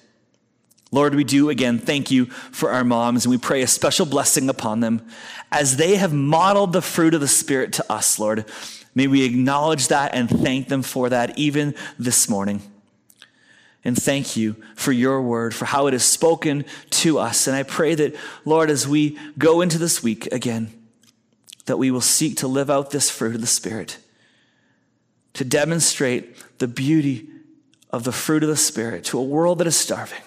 Lord, 0.91 1.13
we 1.13 1.23
do 1.23 1.49
again 1.49 1.77
thank 1.77 2.09
you 2.09 2.25
for 2.25 2.71
our 2.71 2.83
moms, 2.83 3.23
and 3.23 3.31
we 3.31 3.37
pray 3.37 3.61
a 3.61 3.67
special 3.67 4.07
blessing 4.07 4.49
upon 4.49 4.79
them 4.79 5.07
as 5.51 5.77
they 5.77 5.97
have 5.97 6.11
modeled 6.11 6.73
the 6.73 6.81
fruit 6.81 7.13
of 7.13 7.21
the 7.21 7.27
Spirit 7.27 7.71
to 7.73 7.91
us, 7.91 8.17
Lord. 8.17 8.45
May 8.95 9.05
we 9.05 9.23
acknowledge 9.25 9.89
that 9.89 10.15
and 10.15 10.27
thank 10.27 10.69
them 10.69 10.81
for 10.81 11.07
that 11.09 11.37
even 11.37 11.75
this 11.99 12.27
morning. 12.27 12.63
And 13.83 13.95
thank 13.95 14.35
you 14.35 14.55
for 14.75 14.91
your 14.91 15.21
word, 15.21 15.53
for 15.53 15.65
how 15.65 15.85
it 15.85 15.93
is 15.93 16.03
spoken 16.03 16.65
to 16.89 17.19
us. 17.19 17.45
And 17.45 17.55
I 17.55 17.61
pray 17.61 17.93
that, 17.93 18.15
Lord, 18.43 18.71
as 18.71 18.87
we 18.87 19.19
go 19.37 19.61
into 19.61 19.77
this 19.77 20.01
week 20.01 20.27
again, 20.33 20.73
that 21.67 21.77
we 21.77 21.91
will 21.91 22.01
seek 22.01 22.37
to 22.37 22.47
live 22.47 22.69
out 22.69 22.91
this 22.91 23.09
fruit 23.09 23.35
of 23.35 23.41
the 23.41 23.47
Spirit, 23.47 23.97
to 25.33 25.45
demonstrate 25.45 26.57
the 26.57 26.67
beauty 26.67 27.29
of 27.91 28.03
the 28.03 28.11
fruit 28.11 28.43
of 28.43 28.49
the 28.49 28.57
Spirit 28.57 29.03
to 29.05 29.19
a 29.19 29.23
world 29.23 29.59
that 29.59 29.67
is 29.67 29.77
starving, 29.77 30.21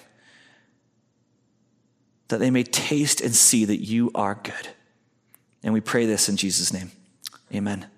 that 2.29 2.39
they 2.39 2.49
may 2.49 2.63
taste 2.63 3.21
and 3.21 3.35
see 3.35 3.65
that 3.65 3.83
you 3.83 4.09
are 4.15 4.39
good. 4.41 4.69
And 5.61 5.73
we 5.73 5.81
pray 5.81 6.05
this 6.05 6.29
in 6.29 6.37
Jesus' 6.37 6.73
name. 6.73 6.91
Amen. 7.53 7.90